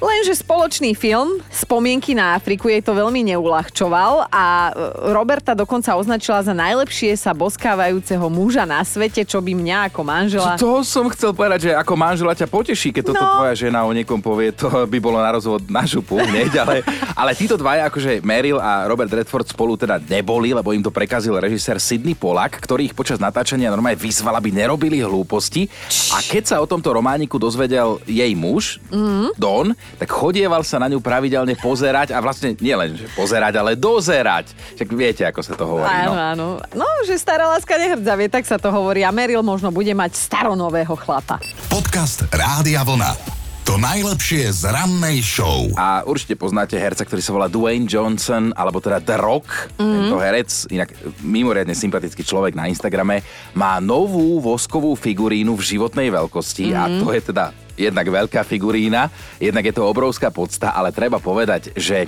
Lenže 0.00 0.32
spoločný 0.34 0.92
film 0.92 1.44
Spomienky 1.46 2.16
na 2.16 2.32
Afriku 2.32 2.66
jej 2.66 2.80
to 2.80 2.90
veľmi 2.90 3.20
neulahčoval 3.22 4.26
a 4.26 4.44
e, 4.66 4.72
Roberta 5.12 5.52
dokonca 5.52 5.92
označila 5.92 6.40
za 6.40 6.50
najlepšie 6.50 7.12
sa 7.14 7.30
boskávajúceho 7.30 8.24
muža 8.26 8.64
na 8.64 8.80
svete, 8.80 9.22
čo 9.22 9.38
by 9.38 9.52
mňa 9.52 9.78
ako 9.86 10.00
manžela... 10.00 10.56
To 10.56 10.80
som 10.80 11.04
chcel 11.10 11.30
povedať, 11.30 11.68
že 11.68 11.76
ako 11.76 11.92
manžela 11.94 12.32
ťa 12.32 12.48
poteší, 12.48 12.90
keď 12.90 13.02
toto 13.06 13.20
No. 13.20 13.28
tvoja 13.38 13.54
žena 13.54 13.84
o 13.84 13.92
niekom 13.92 14.18
povie, 14.18 14.50
to 14.50 14.66
by 14.88 14.96
bolo 14.96 15.20
na 15.20 15.30
rozvod 15.30 15.68
na 15.68 15.84
župu 15.84 16.16
hneď, 16.16 16.52
ale, 16.58 16.74
ale 17.12 17.36
títo 17.36 17.54
dvaja, 17.54 17.86
akože 17.86 18.24
Meryl 18.24 18.56
a 18.56 18.88
Robert 18.88 19.12
Redford 19.12 19.46
spolu 19.46 19.76
teda 19.76 20.00
neboli, 20.00 20.50
lebo 20.50 20.72
im 20.72 20.80
to 20.80 20.88
prekazil 20.88 21.36
režisér 21.36 21.76
Sidney 21.76 22.16
Polak, 22.16 22.56
ktorý 22.56 22.88
ich 22.88 22.96
počas 22.96 23.20
natáčania 23.20 23.68
normálne 23.68 24.00
vyzval, 24.00 24.32
aby 24.34 24.48
nerobili 24.50 24.98
hlúposti. 24.98 25.68
A 26.10 26.18
keď 26.18 26.42
sa 26.46 26.56
o 26.56 26.66
tomto 26.66 26.88
romániku 26.88 27.36
dozvedel 27.36 28.00
jej 28.04 28.32
muž, 28.32 28.80
Mhm. 28.88 29.36
Don, 29.36 29.66
tak 29.96 30.08
chodieval 30.08 30.60
sa 30.60 30.76
na 30.76 30.86
ňu 30.86 30.98
pravidelne 30.98 31.54
pozerať 31.54 32.12
a 32.12 32.18
vlastne 32.18 32.54
nie 32.56 32.72
len, 32.72 32.94
že 32.94 33.08
pozerať, 33.10 33.56
ale 33.56 33.74
dozerať. 33.74 34.52
Však 34.74 34.88
viete, 34.90 35.22
ako 35.24 35.40
sa 35.40 35.54
to 35.54 35.64
hovorí. 35.64 35.88
Áno, 35.88 36.12
No. 36.12 36.20
áno. 36.20 36.46
No, 36.72 36.86
že 37.02 37.14
stará 37.14 37.48
láska 37.48 37.74
nehrdzavie, 37.74 38.26
tak 38.26 38.44
sa 38.44 38.56
to 38.56 38.68
hovorí. 38.68 39.00
A 39.00 39.10
Meryl 39.10 39.40
možno 39.40 39.70
bude 39.70 39.90
mať 39.90 40.14
staronového 40.14 40.94
chlapa. 40.94 41.40
Podcast 41.66 42.28
Rádia 42.28 42.82
Vlna. 42.82 43.40
To 43.60 43.78
najlepšie 43.78 44.50
z 44.50 44.66
rannej 44.66 45.22
show. 45.22 45.70
A 45.78 46.02
určite 46.02 46.34
poznáte 46.34 46.74
herca, 46.74 47.06
ktorý 47.06 47.22
sa 47.22 47.30
volá 47.30 47.46
Dwayne 47.46 47.86
Johnson, 47.86 48.50
alebo 48.50 48.82
teda 48.82 48.98
The 48.98 49.14
Rock. 49.14 49.46
Mhm. 49.78 49.84
Tento 49.94 50.16
herec, 50.18 50.50
inak 50.68 50.90
mimoriadne 51.20 51.70
sympatický 51.70 52.26
človek 52.26 52.58
na 52.58 52.66
Instagrame, 52.66 53.22
má 53.54 53.78
novú 53.78 54.42
voskovú 54.42 54.98
figurínu 54.98 55.54
v 55.54 55.62
životnej 55.62 56.10
veľkosti 56.10 56.74
a 56.74 56.88
Mhm. 56.88 56.98
to 56.98 57.06
je 57.12 57.20
teda 57.22 57.44
jednak 57.80 58.04
veľká 58.04 58.44
figurína, 58.44 59.08
jednak 59.40 59.64
je 59.64 59.74
to 59.74 59.88
obrovská 59.88 60.28
podsta, 60.28 60.76
ale 60.76 60.92
treba 60.92 61.16
povedať, 61.16 61.72
že 61.72 62.04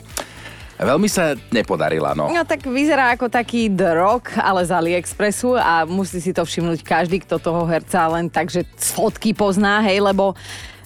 veľmi 0.77 1.09
sa 1.09 1.39
nepodarila, 1.55 2.13
no. 2.13 2.29
No 2.29 2.45
tak 2.45 2.67
vyzerá 2.67 3.15
ako 3.15 3.31
taký 3.33 3.71
Rock, 3.73 4.37
ale 4.37 4.67
z 4.67 4.71
AliExpressu 4.75 5.57
a 5.57 5.89
musí 5.89 6.19
si 6.19 6.35
to 6.35 6.43
všimnúť 6.43 6.83
každý, 6.85 7.23
kto 7.23 7.39
toho 7.39 7.65
herca 7.65 8.05
len 8.13 8.29
takže 8.29 8.67
z 8.77 8.89
fotky 8.93 9.33
pozná, 9.33 9.81
hej, 9.87 10.03
lebo 10.03 10.35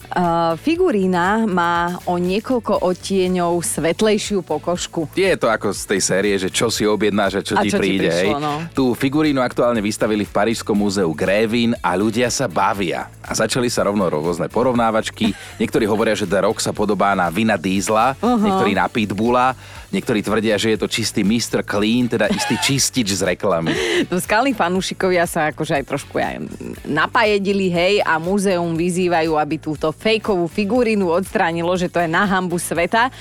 Uh, 0.07 0.55
figurína 0.63 1.43
má 1.43 1.99
o 2.07 2.15
niekoľko 2.15 2.79
odtieňov 2.79 3.59
svetlejšiu 3.59 4.39
pokožku. 4.39 5.11
Je 5.11 5.35
to 5.35 5.51
ako 5.51 5.75
z 5.75 5.83
tej 5.83 6.01
série, 6.01 6.33
že 6.39 6.47
čo 6.47 6.71
si 6.71 6.87
objednáš 6.87 7.39
a 7.39 7.41
čo 7.43 7.53
A 7.59 7.61
ti 7.61 7.67
čo 7.67 7.77
ti 7.77 7.81
príde. 7.83 8.07
hej. 8.07 8.31
prišlo, 8.31 8.39
no. 8.39 8.53
Tú 8.71 8.95
figurínu 8.95 9.43
aktuálne 9.43 9.83
vystavili 9.83 10.23
v 10.23 10.31
Parížskom 10.31 10.79
múzeu 10.79 11.11
Grévin 11.11 11.75
a 11.83 11.99
ľudia 11.99 12.31
sa 12.31 12.47
bavia. 12.47 13.11
A 13.19 13.35
začali 13.35 13.67
sa 13.67 13.83
rovno 13.83 14.07
rôzne 14.07 14.47
porovnávačky. 14.47 15.35
Niektorí 15.59 15.83
hovoria, 15.83 16.15
že 16.15 16.23
The 16.23 16.47
Rock 16.47 16.63
sa 16.63 16.71
podobá 16.71 17.11
na 17.11 17.27
Vina 17.27 17.59
Diesla, 17.59 18.15
Aha. 18.15 18.39
niektorí 18.39 18.71
na 18.71 18.87
Pitbulla, 18.87 19.59
niektorí 19.91 20.19
tvrdia, 20.23 20.59
že 20.59 20.75
je 20.75 20.79
to 20.79 20.87
čistý 20.87 21.23
Mr. 21.23 21.63
Clean, 21.63 22.07
teda 22.07 22.27
istý 22.31 22.55
čistič 22.59 23.19
z 23.19 23.35
reklamy. 23.35 23.71
No 24.11 24.21
skalní 24.21 24.55
fanúšikovia 24.55 25.27
sa 25.27 25.51
akože 25.51 25.81
aj 25.81 25.83
trošku 25.83 26.15
aj 26.21 26.43
napajedili, 26.87 27.67
hej, 27.67 27.99
a 28.05 28.15
múzeum 28.21 28.77
vyzývajú, 28.77 29.35
aby 29.35 29.55
túto 29.59 29.91
fejkovú 29.91 30.47
figurínu 30.47 31.07
odstránilo, 31.11 31.73
že 31.75 31.91
to 31.91 31.99
je 31.99 32.07
na 32.07 32.23
hambu 32.23 32.55
sveta. 32.55 33.11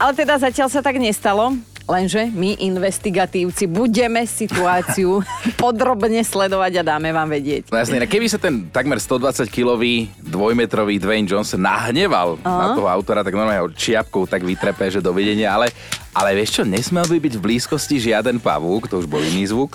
Ale 0.00 0.12
teda 0.16 0.40
zatiaľ 0.40 0.68
sa 0.72 0.80
tak 0.80 0.96
nestalo. 0.98 1.54
Lenže 1.82 2.30
my, 2.30 2.62
investigatívci, 2.62 3.66
budeme 3.66 4.22
situáciu 4.22 5.18
podrobne 5.62 6.22
sledovať 6.22 6.78
a 6.78 6.82
dáme 6.94 7.10
vám 7.10 7.26
vedieť. 7.26 7.74
No 7.74 7.78
jasne, 7.78 7.98
keby 8.06 8.26
sa 8.30 8.38
ten 8.38 8.70
takmer 8.70 9.02
120-kilový 9.02 10.08
dvojmetrový 10.22 11.02
Dwayne 11.02 11.26
Johnson 11.26 11.66
nahneval 11.66 12.38
Aha. 12.46 12.48
na 12.48 12.66
toho 12.78 12.86
autora, 12.86 13.26
tak 13.26 13.34
normálne 13.34 13.66
ho 13.66 13.70
čiapkou 13.74 14.30
tak 14.30 14.46
vytrepe, 14.46 14.86
že 14.94 15.02
dovidenia, 15.02 15.58
ale, 15.58 15.74
ale 16.12 16.36
vieš 16.36 16.60
čo, 16.60 16.62
nesmel 16.68 17.08
by 17.08 17.18
byť 17.18 17.34
v 17.40 17.44
blízkosti 17.44 17.96
žiaden 17.96 18.36
pavúk, 18.36 18.84
to 18.84 19.00
už 19.00 19.08
bol 19.08 19.24
iný 19.24 19.48
zvuk, 19.48 19.72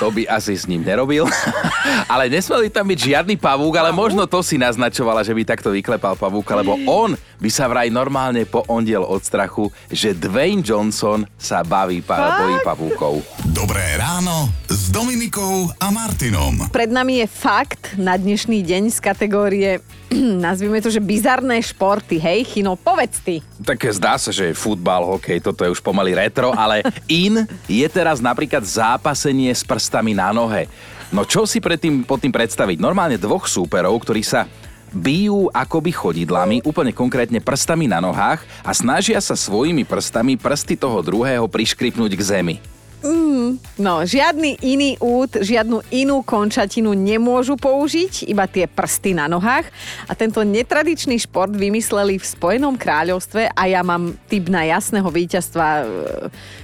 to 0.00 0.08
by 0.08 0.24
asi 0.24 0.56
s 0.56 0.64
ním 0.64 0.80
nerobil, 0.80 1.28
ale 2.12 2.32
nesmel 2.32 2.64
by 2.64 2.70
tam 2.72 2.88
byť 2.88 3.00
žiadny 3.12 3.36
pavúk, 3.36 3.76
ale 3.76 3.92
možno 3.92 4.24
to 4.24 4.40
si 4.40 4.56
naznačovala, 4.56 5.20
že 5.20 5.36
by 5.36 5.44
takto 5.44 5.68
vyklepal 5.68 6.16
pavúka, 6.16 6.56
lebo 6.56 6.80
on 6.88 7.12
by 7.36 7.50
sa 7.52 7.68
vraj 7.68 7.92
normálne 7.92 8.48
poondiel 8.48 9.04
od 9.04 9.20
strachu, 9.20 9.68
že 9.92 10.16
Dwayne 10.16 10.64
Johnson 10.64 11.28
sa 11.36 11.60
baví 11.60 12.00
pa- 12.00 12.40
bojí 12.40 12.56
pavúkov. 12.64 13.20
Dobré 13.52 14.00
ráno 14.00 14.48
s 14.72 14.88
Dominikou 14.88 15.68
a 15.76 15.92
Martinom. 15.92 16.72
Pred 16.72 16.88
nami 16.88 17.20
je 17.20 17.26
fakt 17.28 18.00
na 18.00 18.16
dnešný 18.16 18.64
deň 18.64 18.82
z 18.88 18.98
kategórie, 19.04 19.70
nazvime 20.46 20.80
to, 20.80 20.88
že 20.88 21.02
bizarné 21.02 21.60
športy. 21.60 22.16
Hej, 22.16 22.56
Chino, 22.56 22.78
povedz 22.78 23.20
ty. 23.20 23.42
Tak 23.60 23.82
zdá 23.92 24.16
sa, 24.16 24.30
že 24.30 24.54
futbal, 24.54 25.04
hokej, 25.04 25.42
toto 25.42 25.65
je 25.66 25.74
už 25.74 25.82
pomaly 25.82 26.14
retro, 26.14 26.54
ale 26.54 26.86
in 27.10 27.44
je 27.66 27.86
teraz 27.90 28.22
napríklad 28.22 28.62
zápasenie 28.62 29.50
s 29.50 29.66
prstami 29.66 30.14
na 30.14 30.30
nohe. 30.30 30.70
No 31.10 31.26
čo 31.26 31.46
si 31.46 31.58
pred 31.58 31.78
tým, 31.78 32.02
pod 32.02 32.22
tým 32.22 32.34
predstaviť? 32.34 32.78
Normálne 32.78 33.18
dvoch 33.18 33.46
súperov, 33.46 33.98
ktorí 34.02 34.22
sa 34.26 34.46
bijú 34.94 35.50
akoby 35.50 35.90
chodidlami, 35.92 36.62
úplne 36.62 36.94
konkrétne 36.94 37.42
prstami 37.42 37.90
na 37.90 37.98
nohách 37.98 38.42
a 38.62 38.70
snažia 38.70 39.18
sa 39.18 39.34
svojimi 39.34 39.82
prstami 39.82 40.38
prsty 40.38 40.78
toho 40.78 41.02
druhého 41.02 41.44
priškripnúť 41.50 42.12
k 42.14 42.22
zemi. 42.22 42.56
Mm, 43.04 43.60
no, 43.76 44.02
žiadny 44.08 44.56
iný 44.64 44.96
út, 44.98 45.36
žiadnu 45.36 45.84
inú 45.92 46.24
končatinu 46.24 46.96
nemôžu 46.96 47.54
použiť, 47.60 48.24
iba 48.24 48.48
tie 48.48 48.64
prsty 48.64 49.12
na 49.12 49.28
nohách. 49.28 49.68
A 50.08 50.16
tento 50.16 50.40
netradičný 50.40 51.20
šport 51.20 51.52
vymysleli 51.52 52.16
v 52.16 52.24
Spojenom 52.24 52.74
kráľovstve 52.80 53.52
a 53.52 53.62
ja 53.68 53.84
mám 53.84 54.16
typ 54.26 54.48
na 54.48 54.64
jasného 54.64 55.06
víťazstva 55.06 55.66
e, 55.66 55.84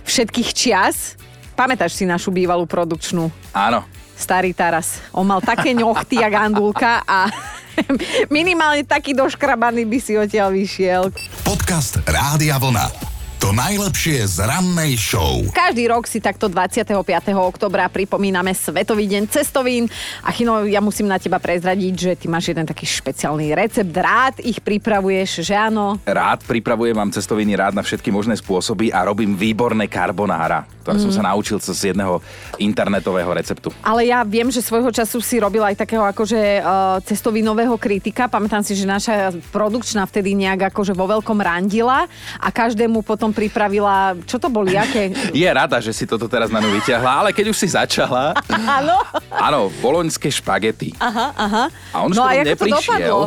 všetkých 0.09 0.51
čias. 0.57 1.21
Pamätáš 1.53 2.01
si 2.01 2.09
našu 2.09 2.33
bývalú 2.33 2.65
produkčnú? 2.65 3.29
Áno. 3.53 3.85
Starý 4.17 4.57
Taras. 4.57 5.05
On 5.13 5.27
mal 5.27 5.45
také 5.45 5.77
ňochty, 5.77 6.23
jak 6.25 6.33
Andulka 6.33 7.05
a 7.05 7.29
minimálne 8.33 8.89
taký 8.89 9.13
doškrabaný 9.13 9.85
by 9.85 9.99
si 10.01 10.17
odtiaľ 10.17 10.53
vyšiel. 10.57 11.13
Podcast 11.45 12.01
Rádia 12.09 12.57
Vlna. 12.57 13.12
To 13.43 13.51
najlepšie 13.51 14.23
z 14.23 14.47
rannej 14.47 14.95
show. 14.95 15.43
Každý 15.51 15.91
rok 15.91 16.07
si 16.07 16.23
takto 16.23 16.47
25. 16.47 16.95
oktobra 17.35 17.91
pripomíname 17.91 18.55
Svetový 18.55 19.11
deň 19.11 19.27
cestovín. 19.27 19.91
A 20.23 20.31
Chino, 20.31 20.63
ja 20.63 20.79
musím 20.79 21.11
na 21.11 21.19
teba 21.19 21.43
prezradiť, 21.43 21.95
že 21.99 22.11
ty 22.15 22.31
máš 22.31 22.55
jeden 22.55 22.63
taký 22.63 22.87
špeciálny 22.87 23.51
recept. 23.51 23.91
Rád 23.91 24.47
ich 24.47 24.63
pripravuješ, 24.63 25.43
že 25.43 25.59
áno? 25.59 25.99
Rád 26.07 26.47
pripravujem 26.47 26.95
vám 26.95 27.11
cestoviny 27.11 27.59
rád 27.59 27.75
na 27.75 27.83
všetky 27.83 28.15
možné 28.15 28.39
spôsoby 28.39 28.95
a 28.95 29.03
robím 29.03 29.35
výborné 29.35 29.91
carbonara, 29.91 30.63
ktoré 30.87 31.03
mm. 31.03 31.05
som 31.11 31.11
sa 31.11 31.27
naučil 31.27 31.59
z 31.59 31.91
jedného 31.91 32.23
internetového 32.63 33.35
receptu. 33.35 33.75
Ale 33.83 34.07
ja 34.07 34.23
viem, 34.23 34.55
že 34.55 34.63
svojho 34.63 34.95
času 34.95 35.19
si 35.19 35.43
robil 35.43 35.67
aj 35.67 35.83
takého 35.83 36.07
akože 36.07 36.63
uh, 36.63 37.03
cestovinového 37.03 37.75
kritika. 37.75 38.31
Pamätám 38.31 38.63
si, 38.63 38.79
že 38.79 38.87
naša 38.87 39.35
produkčná 39.51 40.07
vtedy 40.07 40.39
nejak 40.39 40.71
akože 40.71 40.95
vo 40.95 41.11
veľkom 41.11 41.43
randila 41.43 42.07
a 42.39 42.49
každému 42.55 43.03
potom 43.03 43.32
pripravila, 43.33 44.17
čo 44.25 44.39
to 44.39 44.49
boli, 44.49 44.77
aké? 44.79 45.13
Je 45.37 45.49
rada, 45.49 45.81
že 45.81 45.93
si 45.93 46.05
toto 46.09 46.29
teraz 46.31 46.49
na 46.53 46.61
ňu 46.61 46.71
vyťahla, 46.81 47.13
ale 47.27 47.31
keď 47.35 47.53
už 47.53 47.57
si 47.59 47.69
začala... 47.73 48.37
Áno? 48.79 48.97
Áno, 49.33 49.61
boloňské 49.83 50.31
špagety. 50.31 50.95
Aha, 51.01 51.35
aha. 51.35 51.65
A 51.93 51.97
on 52.05 52.13
no 52.13 52.23
a 52.23 52.37
to 52.37 52.53
neprišiel. 52.53 52.79
dopadlo? 52.79 53.19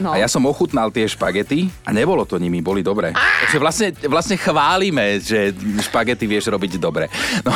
No. 0.00 0.14
A 0.14 0.22
ja 0.22 0.30
som 0.30 0.42
ochutnal 0.46 0.88
tie 0.88 1.04
špagety 1.04 1.68
a 1.84 1.92
nebolo 1.92 2.24
to 2.24 2.40
nimi, 2.40 2.62
boli 2.64 2.80
dobré. 2.80 3.12
Takže 3.12 3.58
vlastne, 3.60 3.88
vlastne 4.06 4.36
chválime, 4.38 5.20
že 5.20 5.52
špagety 5.84 6.24
vieš 6.24 6.48
robiť 6.48 6.80
dobre. 6.80 7.10
No, 7.44 7.52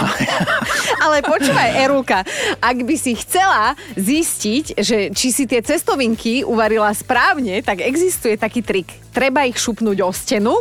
Ale 1.05 1.25
počúvaj, 1.25 1.71
Erulka, 1.83 2.23
ak 2.63 2.77
by 2.87 2.97
si 2.99 3.19
chcela 3.19 3.75
zistiť, 3.99 4.79
že 4.79 4.99
či 5.11 5.29
si 5.35 5.45
tie 5.51 5.59
cestovinky 5.59 6.47
uvarila 6.47 6.91
správne, 6.95 7.59
tak 7.63 7.83
existuje 7.83 8.39
taký 8.39 8.63
trik. 8.63 9.02
Treba 9.13 9.45
ich 9.45 9.61
šupnúť 9.61 9.99
o 10.01 10.11
stenu 10.11 10.57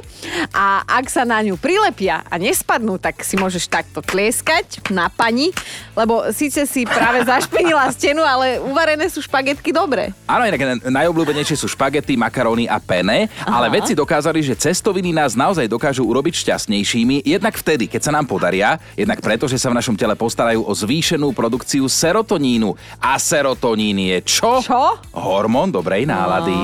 a 0.52 0.84
ak 0.84 1.08
sa 1.08 1.24
na 1.24 1.40
ňu 1.40 1.56
prilepia 1.56 2.28
a 2.28 2.36
nespadnú, 2.36 3.00
tak 3.00 3.24
si 3.24 3.40
môžeš 3.40 3.72
takto 3.72 4.04
tlieskať 4.04 4.92
na 4.92 5.08
pani, 5.08 5.56
lebo 5.96 6.28
síce 6.36 6.68
si 6.68 6.84
práve 6.84 7.24
zašpinila 7.32 7.88
stenu, 7.96 8.22
ale 8.28 8.60
uvarené 8.60 9.08
sú 9.08 9.24
špagetky 9.24 9.72
dobre. 9.72 10.12
Áno, 10.28 10.44
inak 10.44 10.84
na- 10.84 11.02
najobľúbenejšie 11.02 11.56
sú 11.56 11.72
špagety, 11.72 12.20
makaróny 12.20 12.68
a 12.68 12.82
pene, 12.82 13.32
ale 13.48 13.72
vedci 13.72 13.96
dokázali, 13.96 14.44
že 14.44 14.60
cestoviny 14.60 15.16
nás 15.16 15.32
naozaj 15.38 15.72
dokážu 15.72 16.04
urobiť 16.04 16.44
šťastnejšími, 16.44 17.24
jednak 17.24 17.56
vtedy, 17.56 17.88
keď 17.88 18.02
sa 18.04 18.12
nám 18.12 18.28
podaria, 18.28 18.76
jednak 19.00 19.24
preto, 19.24 19.48
že 19.48 19.56
sa 19.56 19.72
v 19.72 19.78
našom 19.80 19.96
tele 19.96 20.18
postarajú 20.20 20.68
o 20.68 20.74
zvýšenú 20.76 21.32
produkciu 21.32 21.88
serotonínu. 21.88 22.74
A 23.00 23.16
serotonín 23.22 24.02
je 24.02 24.18
čo? 24.26 24.60
Čo? 24.60 24.98
Hormón 25.14 25.70
dobrej 25.70 26.10
nálady. 26.10 26.58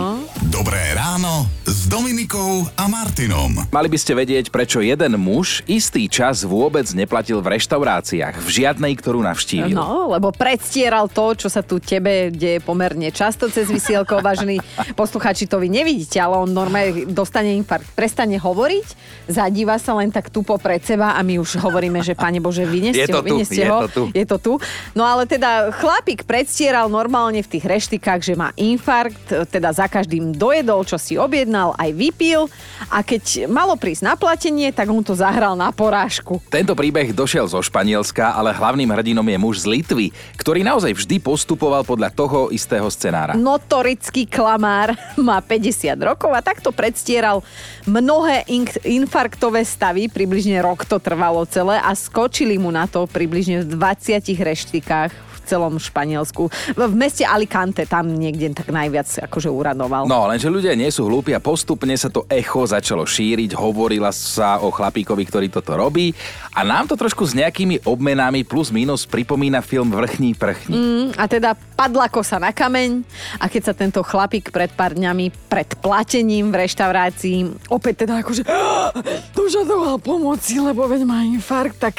Dobré 0.50 0.98
ráno 0.98 1.46
s 1.62 1.77
Dominikou 1.88 2.68
a 2.76 2.92
Martinom. 2.92 3.64
Mali 3.72 3.88
by 3.88 3.96
ste 3.96 4.12
vedieť, 4.12 4.52
prečo 4.52 4.84
jeden 4.84 5.16
muž 5.16 5.64
istý 5.72 6.12
čas 6.12 6.44
vôbec 6.44 6.84
neplatil 6.92 7.40
v 7.40 7.56
reštauráciách, 7.56 8.44
v 8.44 8.50
žiadnej, 8.52 8.92
ktorú 9.00 9.24
navštívil. 9.24 9.72
No, 9.72 10.12
lebo 10.12 10.36
predstieral 10.36 11.08
to, 11.08 11.32
čo 11.40 11.48
sa 11.48 11.64
tu 11.64 11.80
tebe 11.80 12.28
deje 12.28 12.60
pomerne 12.60 13.08
často 13.16 13.48
cez 13.48 13.72
vysielko, 13.72 14.20
vážení 14.28 14.60
posluchači, 15.00 15.48
to 15.48 15.64
vy 15.64 15.72
nevidíte, 15.72 16.20
ale 16.20 16.44
on 16.44 16.52
normálne 16.52 17.08
dostane 17.08 17.56
infarkt, 17.56 17.88
prestane 17.96 18.36
hovoriť, 18.36 18.88
zadíva 19.32 19.80
sa 19.80 19.96
len 19.96 20.12
tak 20.12 20.28
tupo 20.28 20.60
pred 20.60 20.84
seba 20.84 21.16
a 21.16 21.24
my 21.24 21.40
už 21.40 21.56
hovoríme, 21.56 22.04
že 22.04 22.20
pane 22.20 22.44
Bože, 22.44 22.68
vyneste 22.68 23.16
ho, 23.16 23.24
tu, 23.24 23.32
vyneste 23.32 23.64
je 23.64 23.72
ho. 23.72 23.88
to 23.88 23.88
tu. 23.88 24.04
Je 24.12 24.26
to 24.28 24.38
tu. 24.44 24.54
No 24.92 25.08
ale 25.08 25.24
teda 25.24 25.72
chlapík 25.72 26.28
predstieral 26.28 26.92
normálne 26.92 27.40
v 27.40 27.48
tých 27.48 27.64
reštikách, 27.64 28.28
že 28.28 28.36
má 28.36 28.52
infarkt, 28.60 29.48
teda 29.48 29.72
za 29.72 29.88
každým 29.88 30.36
dojedol, 30.36 30.84
čo 30.84 31.00
si 31.00 31.16
objednal, 31.16 31.77
aj 31.78 31.90
vypil 31.94 32.50
a 32.90 33.06
keď 33.06 33.48
malo 33.48 33.78
prísť 33.78 34.04
na 34.04 34.14
platenie, 34.18 34.74
tak 34.74 34.90
on 34.90 35.06
to 35.06 35.14
zahral 35.14 35.54
na 35.54 35.70
porážku. 35.70 36.42
Tento 36.50 36.74
príbeh 36.74 37.14
došiel 37.14 37.46
zo 37.46 37.62
Španielska, 37.62 38.34
ale 38.34 38.52
hlavným 38.52 38.90
hrdinom 38.90 39.24
je 39.24 39.38
muž 39.38 39.56
z 39.64 39.70
Litvy, 39.70 40.10
ktorý 40.36 40.66
naozaj 40.66 40.98
vždy 40.98 41.22
postupoval 41.22 41.86
podľa 41.86 42.10
toho 42.12 42.50
istého 42.50 42.90
scenára. 42.90 43.38
Notorický 43.38 44.26
klamár 44.26 44.98
má 45.28 45.38
50 45.40 45.94
rokov 46.02 46.34
a 46.34 46.42
takto 46.42 46.74
predstieral 46.74 47.46
mnohé 47.86 48.44
infarktové 48.84 49.62
stavy, 49.62 50.10
približne 50.10 50.60
rok 50.66 50.84
to 50.90 50.98
trvalo 50.98 51.46
celé 51.46 51.78
a 51.78 51.94
skočili 51.94 52.58
mu 52.58 52.74
na 52.74 52.90
to 52.90 53.06
približne 53.06 53.62
v 53.62 53.78
20 53.78 54.26
reštikách 54.42 55.27
celom 55.48 55.80
Španielsku. 55.80 56.52
V 56.76 56.82
v 56.88 56.96
meste 56.96 57.24
Alicante 57.28 57.84
tam 57.88 58.12
niekde 58.12 58.52
tak 58.56 58.72
najviac 58.72 59.28
akože 59.28 59.52
uradoval. 59.52 60.08
No, 60.08 60.28
lenže 60.28 60.48
ľudia 60.48 60.76
nie 60.76 60.88
sú 60.92 61.08
hlúpi 61.08 61.36
a 61.36 61.44
postupne 61.44 61.96
sa 62.00 62.08
to 62.08 62.24
echo 62.32 62.64
začalo 62.64 63.04
šíriť, 63.04 63.56
hovorila 63.56 64.12
sa 64.16 64.60
o 64.64 64.72
chlapíkovi, 64.72 65.24
ktorý 65.28 65.48
toto 65.52 65.76
robí 65.76 66.16
a 66.56 66.64
nám 66.64 66.88
to 66.88 66.96
trošku 66.96 67.28
s 67.28 67.36
nejakými 67.36 67.84
obmenami 67.84 68.48
plus 68.48 68.72
minus 68.72 69.04
pripomína 69.08 69.60
film 69.64 69.92
Vrchní 69.92 70.36
prchní. 70.36 70.76
Mm, 70.76 71.08
a 71.16 71.24
teda 71.28 71.56
padla 71.56 72.08
kosa 72.08 72.40
na 72.40 72.56
kameň 72.56 73.04
a 73.40 73.46
keď 73.52 73.62
sa 73.72 73.74
tento 73.76 74.00
chlapík 74.04 74.50
pred 74.50 74.72
pár 74.72 74.96
dňami 74.96 75.52
pred 75.52 75.70
platením 75.80 76.50
v 76.52 76.68
reštaurácii 76.68 77.72
opäť 77.72 78.08
teda 78.08 78.24
akože 78.24 78.44
dožadoval 79.38 80.00
pomoci, 80.00 80.60
lebo 80.60 80.88
veď 80.88 81.04
má 81.04 81.24
infarkt, 81.24 81.78
tak 81.78 81.96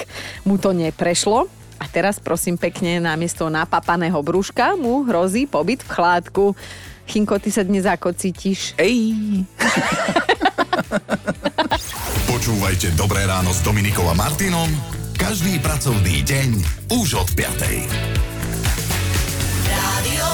mu 0.49 0.57
to 0.57 0.73
neprešlo. 0.73 1.49
A 1.79 1.87
teraz 1.87 2.19
prosím 2.19 2.59
pekne, 2.59 2.99
namiesto 2.99 3.47
napapaného 3.47 4.19
brúška 4.23 4.75
mu 4.75 5.07
hrozí 5.07 5.47
pobyt 5.47 5.87
v 5.87 5.95
chládku. 5.95 6.59
Chinko, 7.09 7.41
ty 7.41 7.51
sa 7.55 7.65
dnes 7.65 7.89
ako 7.89 8.13
cítiš? 8.13 8.75
Ej! 8.77 9.15
Počúvajte 12.31 12.93
Dobré 12.99 13.25
ráno 13.25 13.55
s 13.55 13.63
Dominikom 13.65 14.09
a 14.11 14.15
Martinom 14.15 14.69
každý 15.19 15.59
pracovný 15.59 16.23
deň 16.23 16.49
už 16.95 17.19
od 17.19 17.29
5. 17.35 17.59
Rádio 19.67 20.27